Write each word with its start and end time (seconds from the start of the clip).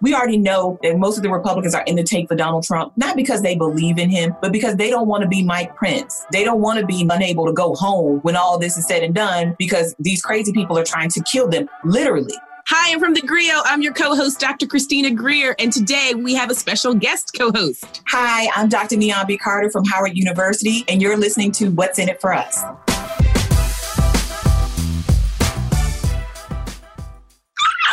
we 0.00 0.14
already 0.14 0.38
know 0.38 0.78
that 0.82 0.98
most 0.98 1.16
of 1.16 1.22
the 1.22 1.30
Republicans 1.30 1.74
are 1.74 1.82
in 1.84 1.96
the 1.96 2.02
take 2.02 2.28
for 2.28 2.36
Donald 2.36 2.64
Trump, 2.64 2.92
not 2.96 3.16
because 3.16 3.42
they 3.42 3.56
believe 3.56 3.98
in 3.98 4.10
him, 4.10 4.36
but 4.40 4.52
because 4.52 4.76
they 4.76 4.90
don't 4.90 5.08
want 5.08 5.22
to 5.22 5.28
be 5.28 5.42
Mike 5.42 5.76
Pence. 5.76 6.24
They 6.32 6.44
don't 6.44 6.60
want 6.60 6.78
to 6.78 6.86
be 6.86 7.06
unable 7.08 7.46
to 7.46 7.52
go 7.52 7.74
home 7.74 8.20
when 8.20 8.36
all 8.36 8.58
this 8.58 8.76
is 8.76 8.86
said 8.86 9.02
and 9.02 9.14
done 9.14 9.56
because 9.58 9.94
these 9.98 10.22
crazy 10.22 10.52
people 10.52 10.78
are 10.78 10.84
trying 10.84 11.10
to 11.10 11.22
kill 11.22 11.48
them, 11.48 11.68
literally. 11.84 12.34
Hi, 12.68 12.92
I'm 12.92 12.98
from 12.98 13.14
the 13.14 13.22
Grio. 13.22 13.62
I'm 13.64 13.80
your 13.80 13.92
co 13.92 14.16
host, 14.16 14.40
Dr. 14.40 14.66
Christina 14.66 15.12
Greer. 15.12 15.54
And 15.58 15.72
today 15.72 16.14
we 16.16 16.34
have 16.34 16.50
a 16.50 16.54
special 16.54 16.94
guest 16.94 17.32
co 17.38 17.52
host. 17.52 18.02
Hi, 18.08 18.48
I'm 18.54 18.68
Dr. 18.68 18.96
Niambi 18.96 19.38
Carter 19.38 19.70
from 19.70 19.84
Howard 19.84 20.16
University, 20.16 20.84
and 20.88 21.00
you're 21.00 21.16
listening 21.16 21.52
to 21.52 21.70
What's 21.70 21.98
in 21.98 22.08
It 22.08 22.20
for 22.20 22.34
Us. 22.34 22.60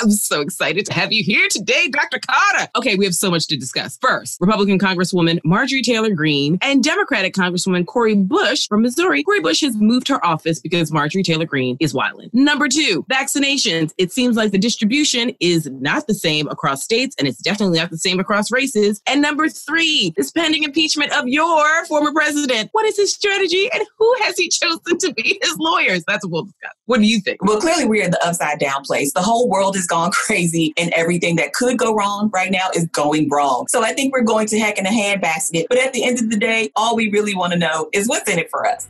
I'm 0.04 0.12
so 0.12 0.42
excited 0.42 0.86
to 0.88 0.94
have 0.94 1.14
you 1.14 1.24
here 1.24 1.48
today, 1.50 1.88
Dr. 1.88 2.20
Carter. 2.20 2.70
Okay, 2.76 2.98
we 2.98 3.06
have 3.06 3.16
so 3.16 3.32
much 3.32 3.48
to 3.48 3.56
discuss. 3.56 3.98
First, 4.02 4.38
Republican 4.42 4.78
Congresswoman 4.78 5.40
Marjorie 5.46 5.82
Taylor 5.82 6.10
Greene 6.10 6.58
and 6.62 6.84
Democratic 6.84 7.34
Congresswoman 7.34 7.86
Cori 7.86 8.14
Bush 8.14 8.68
from 8.68 8.82
Missouri. 8.82 9.24
Cori 9.24 9.40
Bush 9.40 9.62
has 9.62 9.78
moved 9.78 10.10
her 10.10 10.24
office 10.26 10.60
because 10.60 10.92
Marjorie 10.92 11.24
Taylor 11.24 11.46
Greene 11.46 11.78
is 11.80 11.94
wilding. 11.94 12.30
Number 12.34 12.68
two, 12.68 13.06
vaccinations. 13.10 13.94
It 13.98 14.12
seems 14.12 14.36
like 14.36 14.52
the 14.52 14.58
distribution 14.58 15.34
is 15.40 15.70
not 15.72 16.06
the 16.08 16.14
same 16.14 16.50
across 16.50 16.84
states, 16.84 17.16
and 17.18 17.26
it's 17.26 17.42
definitely 17.42 17.80
not 17.80 17.90
the 17.90 17.98
same 17.98 18.20
across 18.20 18.52
races. 18.52 19.02
And 19.08 19.22
number 19.22 19.48
three, 19.48 20.12
this 20.18 20.32
pending 20.32 20.64
impeachment 20.64 21.14
of 21.14 21.30
your 21.30 21.86
former 21.86 22.12
president. 22.12 22.72
What 22.74 22.86
is 22.88 22.98
his 22.98 23.14
strategy, 23.14 23.70
and 23.74 23.86
who 23.98 24.16
has 24.24 24.38
he 24.38 24.50
chosen 24.50 24.98
to 24.98 25.14
be 25.14 25.40
his 25.42 25.58
lawyers? 25.58 26.04
That's 26.06 26.26
what 26.26 26.32
we'll 26.34 26.44
discuss. 26.44 26.74
What 26.88 27.00
do 27.00 27.06
you 27.06 27.22
think? 27.22 27.42
Well, 27.42 27.62
clearly 27.62 27.86
we're 27.86 28.04
in 28.04 28.12
the 28.12 28.28
upside 28.28 28.60
down 28.60 28.84
place. 28.84 29.14
The 29.14 29.22
whole 29.22 29.50
world 29.50 29.78
is 29.78 29.88
gone 29.94 30.12
crazy 30.26 30.74
and 30.78 30.92
everything 30.94 31.36
that 31.36 31.54
could 31.54 31.78
go 31.78 31.96
wrong 31.96 32.30
right 32.34 32.52
now 32.52 32.70
is 32.76 32.88
going 32.88 33.30
wrong. 33.30 33.68
So 33.70 33.84
I 33.84 33.94
think 33.94 34.14
we're 34.14 34.24
going 34.24 34.48
to 34.48 34.60
heck 34.60 34.78
in 34.78 34.86
a 34.86 34.90
handbasket. 34.90 35.66
But 35.70 35.78
at 35.78 35.94
the 35.94 36.04
end 36.04 36.20
of 36.20 36.30
the 36.30 36.38
day, 36.38 36.72
all 36.76 36.96
we 36.96 37.10
really 37.10 37.36
want 37.36 37.54
to 37.54 37.60
know 37.60 37.90
is 37.94 38.08
what's 38.10 38.30
in 38.30 38.40
it 38.40 38.50
for 38.50 38.66
us. 38.66 38.88